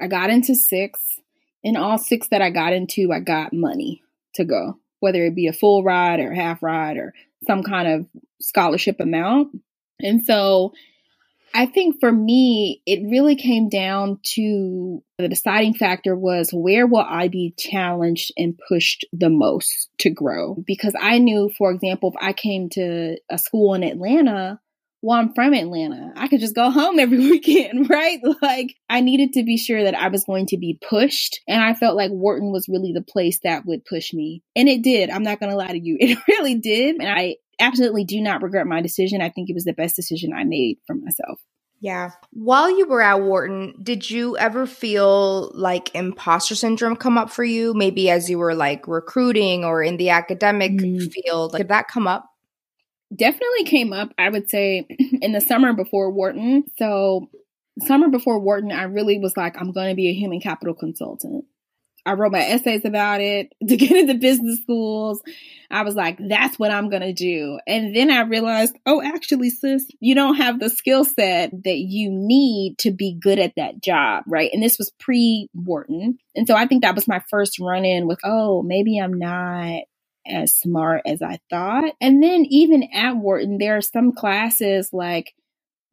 I 0.00 0.06
got 0.06 0.30
into 0.30 0.54
six. 0.54 1.00
In 1.62 1.76
all 1.76 1.98
six 1.98 2.28
that 2.28 2.40
I 2.40 2.50
got 2.50 2.72
into, 2.72 3.12
I 3.12 3.20
got 3.20 3.52
money 3.52 4.02
to 4.34 4.44
go 4.44 4.78
whether 5.00 5.24
it 5.24 5.34
be 5.34 5.46
a 5.46 5.52
full 5.52 5.82
ride 5.82 6.20
or 6.20 6.32
half 6.32 6.62
ride 6.62 6.96
or 6.96 7.14
some 7.46 7.62
kind 7.62 7.88
of 7.88 8.06
scholarship 8.40 9.00
amount. 9.00 9.48
And 10.00 10.24
so 10.24 10.72
I 11.54 11.66
think 11.66 11.96
for 12.00 12.12
me, 12.12 12.82
it 12.84 13.08
really 13.08 13.36
came 13.36 13.68
down 13.68 14.20
to 14.34 15.02
the 15.18 15.28
deciding 15.28 15.74
factor 15.74 16.14
was 16.14 16.50
where 16.52 16.86
will 16.86 17.04
I 17.08 17.28
be 17.28 17.54
challenged 17.56 18.32
and 18.36 18.58
pushed 18.68 19.06
the 19.12 19.30
most 19.30 19.88
to 20.00 20.10
grow? 20.10 20.56
Because 20.66 20.94
I 21.00 21.18
knew, 21.18 21.50
for 21.56 21.70
example, 21.70 22.10
if 22.10 22.16
I 22.22 22.32
came 22.32 22.68
to 22.70 23.16
a 23.30 23.38
school 23.38 23.74
in 23.74 23.82
Atlanta, 23.82 24.60
well, 25.00 25.18
I'm 25.18 25.32
from 25.32 25.54
Atlanta. 25.54 26.12
I 26.16 26.28
could 26.28 26.40
just 26.40 26.54
go 26.54 26.70
home 26.70 26.98
every 26.98 27.18
weekend, 27.30 27.88
right? 27.88 28.20
Like, 28.42 28.74
I 28.88 29.00
needed 29.00 29.34
to 29.34 29.44
be 29.44 29.56
sure 29.56 29.84
that 29.84 29.94
I 29.94 30.08
was 30.08 30.24
going 30.24 30.46
to 30.46 30.58
be 30.58 30.78
pushed. 30.88 31.40
And 31.46 31.62
I 31.62 31.74
felt 31.74 31.96
like 31.96 32.10
Wharton 32.10 32.50
was 32.50 32.68
really 32.68 32.92
the 32.92 33.02
place 33.02 33.40
that 33.44 33.64
would 33.66 33.84
push 33.84 34.12
me. 34.12 34.42
And 34.56 34.68
it 34.68 34.82
did. 34.82 35.10
I'm 35.10 35.22
not 35.22 35.40
going 35.40 35.50
to 35.50 35.56
lie 35.56 35.72
to 35.72 35.78
you. 35.78 35.96
It 36.08 36.18
really 36.26 36.54
did. 36.54 36.96
And 37.00 37.08
I 37.08 37.36
absolutely 37.60 38.04
do 38.04 38.20
not 38.20 38.42
regret 38.42 38.66
my 38.66 38.80
decision. 38.80 39.20
I 39.20 39.28
think 39.28 39.50
it 39.50 39.54
was 39.54 39.64
the 39.64 39.74
best 39.74 39.94
decision 39.94 40.32
I 40.32 40.44
made 40.44 40.78
for 40.86 40.94
myself. 40.94 41.40
Yeah. 41.80 42.10
While 42.30 42.76
you 42.76 42.88
were 42.88 43.02
at 43.02 43.20
Wharton, 43.20 43.74
did 43.82 44.10
you 44.10 44.36
ever 44.38 44.66
feel 44.66 45.52
like 45.54 45.94
imposter 45.94 46.54
syndrome 46.54 46.96
come 46.96 47.18
up 47.18 47.30
for 47.30 47.44
you? 47.44 47.74
Maybe 47.74 48.10
as 48.10 48.28
you 48.28 48.38
were 48.38 48.54
like 48.54 48.88
recruiting 48.88 49.64
or 49.64 49.82
in 49.82 49.96
the 49.96 50.10
academic 50.10 50.72
mm. 50.72 51.12
field, 51.12 51.52
did 51.52 51.68
that 51.68 51.88
come 51.88 52.08
up? 52.08 52.28
Definitely 53.14 53.64
came 53.64 53.92
up, 53.92 54.12
I 54.18 54.28
would 54.28 54.50
say, 54.50 54.86
in 55.20 55.32
the 55.32 55.40
summer 55.40 55.72
before 55.72 56.10
Wharton. 56.10 56.64
So, 56.78 57.30
summer 57.80 58.08
before 58.08 58.38
Wharton, 58.38 58.72
I 58.72 58.84
really 58.84 59.18
was 59.18 59.36
like, 59.36 59.60
I'm 59.60 59.72
going 59.72 59.90
to 59.90 59.96
be 59.96 60.08
a 60.08 60.14
human 60.14 60.40
capital 60.40 60.74
consultant. 60.74 61.44
I 62.06 62.12
wrote 62.12 62.32
my 62.32 62.40
essays 62.40 62.86
about 62.86 63.20
it 63.20 63.52
to 63.68 63.76
get 63.76 63.92
into 63.92 64.14
business 64.14 64.60
schools. 64.62 65.20
I 65.70 65.82
was 65.82 65.94
like, 65.94 66.18
that's 66.18 66.58
what 66.58 66.70
I'm 66.70 66.88
going 66.88 67.02
to 67.02 67.12
do. 67.12 67.58
And 67.66 67.94
then 67.94 68.10
I 68.10 68.22
realized, 68.22 68.76
oh, 68.86 69.02
actually, 69.02 69.50
sis, 69.50 69.86
you 70.00 70.14
don't 70.14 70.36
have 70.36 70.58
the 70.58 70.70
skill 70.70 71.04
set 71.04 71.50
that 71.64 71.78
you 71.78 72.08
need 72.10 72.78
to 72.78 72.92
be 72.92 73.18
good 73.20 73.38
at 73.38 73.56
that 73.56 73.82
job, 73.82 74.24
right? 74.26 74.50
And 74.52 74.62
this 74.62 74.78
was 74.78 74.90
pre 74.98 75.50
Wharton. 75.52 76.18
And 76.34 76.46
so 76.46 76.54
I 76.54 76.66
think 76.66 76.82
that 76.82 76.94
was 76.94 77.08
my 77.08 77.22
first 77.30 77.58
run 77.58 77.84
in 77.84 78.06
with, 78.06 78.20
oh, 78.24 78.62
maybe 78.62 78.98
I'm 78.98 79.18
not 79.18 79.82
as 80.28 80.54
smart 80.54 81.02
as 81.06 81.22
I 81.22 81.38
thought. 81.50 81.92
And 82.00 82.22
then 82.22 82.44
even 82.48 82.84
at 82.94 83.16
Wharton, 83.16 83.58
there 83.58 83.76
are 83.76 83.82
some 83.82 84.12
classes 84.12 84.90
like 84.92 85.34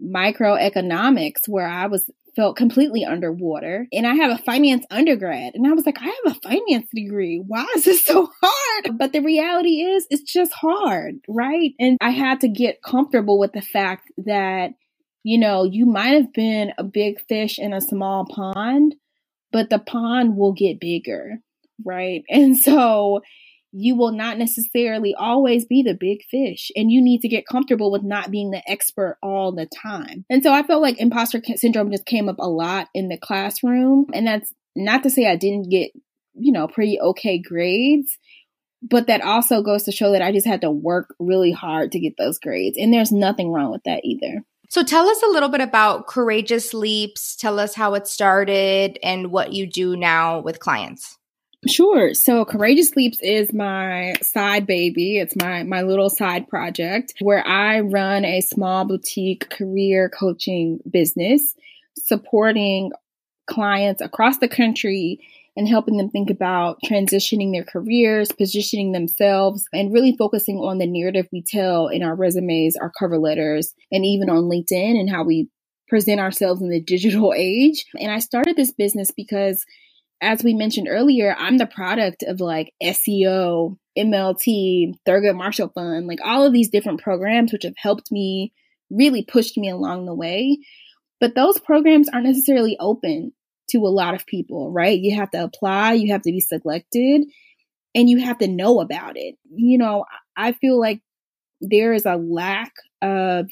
microeconomics 0.01 1.47
where 1.47 1.67
I 1.67 1.87
was 1.87 2.09
felt 2.35 2.57
completely 2.57 3.05
underwater. 3.05 3.87
And 3.93 4.05
I 4.05 4.15
have 4.15 4.31
a 4.31 4.43
finance 4.43 4.85
undergrad. 4.91 5.53
And 5.55 5.65
I 5.65 5.71
was 5.71 5.85
like, 5.85 5.97
I 5.99 6.05
have 6.05 6.35
a 6.35 6.39
finance 6.41 6.87
degree. 6.93 7.41
Why 7.45 7.65
is 7.75 7.85
this 7.85 8.01
so 8.05 8.29
hard? 8.41 8.97
But 8.97 9.13
the 9.13 9.21
reality 9.21 9.81
is, 9.81 10.05
it's 10.09 10.31
just 10.31 10.53
hard, 10.53 11.15
right? 11.27 11.71
And 11.79 11.97
I 12.01 12.09
had 12.11 12.41
to 12.41 12.47
get 12.47 12.83
comfortable 12.83 13.39
with 13.39 13.53
the 13.53 13.61
fact 13.61 14.11
that, 14.25 14.71
you 15.23 15.39
know, 15.39 15.63
you 15.63 15.85
might 15.85 16.13
have 16.13 16.33
been 16.33 16.73
a 16.77 16.83
big 16.83 17.19
fish 17.27 17.57
in 17.57 17.73
a 17.73 17.81
small 17.81 18.25
pond, 18.29 18.95
but 19.51 19.69
the 19.69 19.79
pond 19.79 20.37
will 20.37 20.53
get 20.53 20.79
bigger, 20.79 21.37
right? 21.83 22.23
And 22.29 22.57
so, 22.57 23.21
you 23.77 23.95
will 23.95 24.13
not 24.13 24.37
necessarily 24.37 25.13
always 25.15 25.65
be 25.65 25.83
the 25.83 25.93
big 25.93 26.19
fish 26.31 26.71
and 26.77 26.89
you 26.89 27.01
need 27.01 27.19
to 27.19 27.27
get 27.27 27.45
comfortable 27.45 27.91
with 27.91 28.03
not 28.03 28.31
being 28.31 28.51
the 28.51 28.61
expert 28.71 29.17
all 29.21 29.51
the 29.51 29.65
time. 29.65 30.23
And 30.29 30.41
so 30.41 30.53
I 30.53 30.63
felt 30.63 30.81
like 30.81 30.97
imposter 30.97 31.41
syndrome 31.55 31.91
just 31.91 32.05
came 32.05 32.29
up 32.29 32.37
a 32.39 32.49
lot 32.49 32.87
in 32.93 33.09
the 33.09 33.17
classroom. 33.17 34.05
And 34.13 34.25
that's 34.25 34.53
not 34.77 35.03
to 35.03 35.09
say 35.09 35.27
I 35.27 35.35
didn't 35.35 35.69
get, 35.69 35.91
you 36.35 36.53
know, 36.53 36.69
pretty 36.69 37.01
okay 37.01 37.37
grades, 37.37 38.17
but 38.81 39.07
that 39.07 39.21
also 39.21 39.61
goes 39.61 39.83
to 39.83 39.91
show 39.91 40.13
that 40.13 40.21
I 40.21 40.31
just 40.31 40.47
had 40.47 40.61
to 40.61 40.71
work 40.71 41.13
really 41.19 41.51
hard 41.51 41.91
to 41.91 41.99
get 41.99 42.13
those 42.17 42.39
grades. 42.39 42.77
And 42.77 42.93
there's 42.93 43.11
nothing 43.11 43.51
wrong 43.51 43.71
with 43.71 43.83
that 43.83 44.05
either. 44.05 44.41
So 44.69 44.83
tell 44.83 45.09
us 45.09 45.21
a 45.21 45.31
little 45.31 45.49
bit 45.49 45.61
about 45.61 46.07
Courageous 46.07 46.73
Leaps. 46.73 47.35
Tell 47.35 47.59
us 47.59 47.75
how 47.75 47.93
it 47.95 48.07
started 48.07 48.99
and 49.03 49.31
what 49.31 49.51
you 49.51 49.67
do 49.67 49.97
now 49.97 50.39
with 50.39 50.61
clients. 50.61 51.17
Sure. 51.67 52.13
So 52.13 52.45
Courageous 52.45 52.95
Leaps 52.95 53.19
is 53.21 53.51
my 53.51 54.13
side 54.21 54.67
baby. 54.67 55.17
It's 55.17 55.35
my 55.35 55.63
my 55.63 55.81
little 55.81 56.09
side 56.09 56.47
project 56.47 57.13
where 57.21 57.45
I 57.45 57.79
run 57.79 58.23
a 58.23 58.41
small 58.41 58.85
boutique 58.85 59.49
career 59.49 60.09
coaching 60.09 60.79
business 60.89 61.55
supporting 61.97 62.91
clients 63.47 64.01
across 64.01 64.37
the 64.39 64.47
country 64.47 65.19
and 65.57 65.67
helping 65.67 65.97
them 65.97 66.09
think 66.09 66.29
about 66.29 66.79
transitioning 66.85 67.53
their 67.53 67.63
careers, 67.63 68.31
positioning 68.31 68.91
themselves, 68.91 69.65
and 69.71 69.93
really 69.93 70.15
focusing 70.17 70.57
on 70.57 70.79
the 70.79 70.87
narrative 70.87 71.27
we 71.31 71.41
tell 71.41 71.87
in 71.87 72.03
our 72.03 72.13
resumes, 72.13 72.75
our 72.75 72.91
cover 72.99 73.17
letters, 73.17 73.73
and 73.91 74.05
even 74.05 74.29
on 74.29 74.43
LinkedIn 74.43 74.99
and 74.99 75.09
how 75.09 75.23
we 75.23 75.47
present 75.87 76.19
ourselves 76.19 76.61
in 76.61 76.69
the 76.69 76.81
digital 76.81 77.33
age. 77.37 77.85
And 77.99 78.11
I 78.11 78.19
started 78.19 78.57
this 78.57 78.73
business 78.73 79.11
because 79.11 79.65
as 80.21 80.43
we 80.43 80.53
mentioned 80.53 80.87
earlier, 80.89 81.35
I'm 81.37 81.57
the 81.57 81.65
product 81.65 82.23
of 82.23 82.39
like 82.39 82.73
SEO, 82.81 83.77
MLT, 83.97 84.93
Thurgood 85.07 85.35
Marshall 85.35 85.71
Fund, 85.73 86.07
like 86.07 86.19
all 86.23 86.45
of 86.45 86.53
these 86.53 86.69
different 86.69 87.01
programs, 87.01 87.51
which 87.51 87.63
have 87.63 87.77
helped 87.77 88.11
me, 88.11 88.53
really 88.89 89.23
pushed 89.23 89.57
me 89.57 89.69
along 89.69 90.05
the 90.05 90.15
way. 90.15 90.59
But 91.19 91.35
those 91.35 91.59
programs 91.59 92.09
aren't 92.09 92.27
necessarily 92.27 92.77
open 92.79 93.33
to 93.69 93.79
a 93.79 93.89
lot 93.89 94.13
of 94.13 94.25
people, 94.25 94.71
right? 94.71 94.99
You 94.99 95.15
have 95.15 95.31
to 95.31 95.43
apply, 95.43 95.93
you 95.93 96.11
have 96.11 96.21
to 96.23 96.31
be 96.31 96.39
selected, 96.39 97.23
and 97.93 98.09
you 98.09 98.19
have 98.19 98.37
to 98.39 98.47
know 98.47 98.81
about 98.81 99.17
it. 99.17 99.35
You 99.49 99.77
know, 99.77 100.05
I 100.35 100.51
feel 100.51 100.79
like 100.79 101.01
there 101.61 101.93
is 101.93 102.05
a 102.05 102.15
lack 102.15 102.73
of 103.01 103.49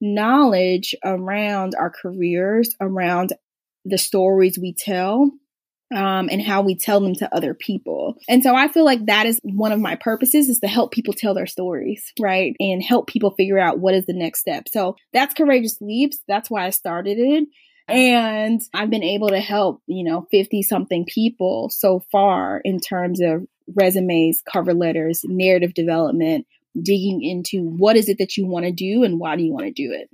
knowledge 0.00 0.94
around 1.04 1.74
our 1.74 1.90
careers, 1.90 2.74
around 2.80 3.32
the 3.84 3.98
stories 3.98 4.58
we 4.58 4.74
tell, 4.74 5.30
um, 5.94 6.28
and 6.30 6.42
how 6.42 6.62
we 6.62 6.74
tell 6.74 7.00
them 7.00 7.14
to 7.14 7.34
other 7.34 7.54
people. 7.54 8.16
And 8.28 8.42
so 8.42 8.54
I 8.54 8.68
feel 8.68 8.84
like 8.84 9.06
that 9.06 9.26
is 9.26 9.40
one 9.42 9.72
of 9.72 9.80
my 9.80 9.94
purposes 9.94 10.48
is 10.48 10.60
to 10.60 10.68
help 10.68 10.92
people 10.92 11.14
tell 11.14 11.34
their 11.34 11.46
stories, 11.46 12.12
right? 12.18 12.54
And 12.58 12.82
help 12.82 13.06
people 13.06 13.30
figure 13.32 13.58
out 13.58 13.78
what 13.78 13.94
is 13.94 14.06
the 14.06 14.12
next 14.12 14.40
step. 14.40 14.68
So 14.68 14.96
that's 15.12 15.34
Courageous 15.34 15.80
Leaps. 15.80 16.18
That's 16.26 16.50
why 16.50 16.66
I 16.66 16.70
started 16.70 17.18
it. 17.18 17.48
And 17.88 18.60
I've 18.74 18.90
been 18.90 19.04
able 19.04 19.28
to 19.28 19.38
help, 19.38 19.80
you 19.86 20.02
know, 20.02 20.26
50 20.32 20.62
something 20.62 21.04
people 21.04 21.70
so 21.70 22.02
far 22.10 22.60
in 22.64 22.80
terms 22.80 23.20
of 23.20 23.46
resumes, 23.74 24.42
cover 24.50 24.74
letters, 24.74 25.20
narrative 25.24 25.72
development, 25.72 26.46
digging 26.80 27.22
into 27.22 27.62
what 27.62 27.96
is 27.96 28.08
it 28.08 28.18
that 28.18 28.36
you 28.36 28.46
want 28.46 28.66
to 28.66 28.72
do 28.72 29.04
and 29.04 29.20
why 29.20 29.36
do 29.36 29.42
you 29.42 29.52
want 29.52 29.66
to 29.66 29.72
do 29.72 29.92
it. 29.92 30.10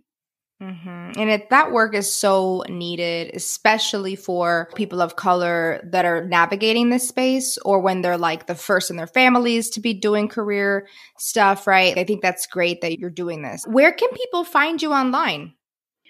Mm-hmm. 0.63 1.21
And 1.21 1.31
it, 1.31 1.51
that 1.51 1.73
work 1.73 1.95
is 1.95 2.15
so 2.15 2.63
needed, 2.69 3.35
especially 3.35 4.15
for 4.15 4.69
people 4.77 5.03
of 5.03 5.17
color 5.17 5.81
that 5.91 6.05
are 6.05 6.25
navigating 6.25 6.91
this 6.91 7.09
space 7.09 7.59
or 7.59 7.81
when 7.81 8.01
they're 8.01 8.17
like 8.17 8.47
the 8.47 8.55
first 8.55 8.89
in 8.89 8.95
their 8.97 9.09
families 9.09 9.71
to 9.71 9.81
be 9.81 9.93
doing 9.93 10.29
career 10.29 10.87
stuff, 11.19 11.67
right? 11.67 11.99
I 11.99 12.05
think 12.05 12.23
that's 12.23 12.47
great 12.47 12.81
that 12.83 13.01
you're 13.01 13.11
doing 13.11 13.43
this. 13.43 13.65
Where 13.67 13.91
can 13.91 14.11
people 14.11 14.45
find 14.45 14.81
you 14.81 14.93
online? 14.93 15.55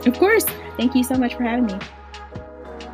Of 0.06 0.20
course. 0.20 0.46
Thank 0.76 0.94
you 0.94 1.04
so 1.04 1.16
much 1.16 1.36
for 1.36 1.44
having 1.44 1.68
me. 1.68 1.80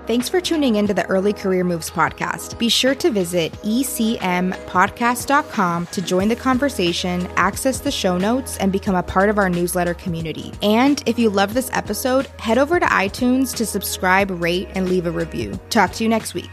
Thanks 0.05 0.27
for 0.27 0.41
tuning 0.41 0.75
into 0.75 0.93
the 0.93 1.05
Early 1.05 1.31
Career 1.31 1.63
Moves 1.63 1.89
podcast. 1.89 2.59
Be 2.59 2.67
sure 2.67 2.93
to 2.95 3.09
visit 3.09 3.53
ecmpodcast.com 3.63 5.85
to 5.87 6.01
join 6.01 6.27
the 6.27 6.35
conversation, 6.35 7.25
access 7.37 7.79
the 7.79 7.89
show 7.89 8.17
notes, 8.17 8.57
and 8.57 8.69
become 8.69 8.95
a 8.95 9.03
part 9.03 9.29
of 9.29 9.37
our 9.37 9.49
newsletter 9.49 9.93
community. 9.93 10.51
And 10.61 11.01
if 11.05 11.17
you 11.17 11.29
love 11.29 11.53
this 11.53 11.69
episode, 11.71 12.27
head 12.37 12.57
over 12.57 12.81
to 12.81 12.85
iTunes 12.85 13.55
to 13.55 13.65
subscribe, 13.65 14.29
rate, 14.41 14.67
and 14.75 14.89
leave 14.89 15.05
a 15.05 15.11
review. 15.11 15.57
Talk 15.69 15.93
to 15.93 16.03
you 16.03 16.09
next 16.09 16.33
week. 16.33 16.51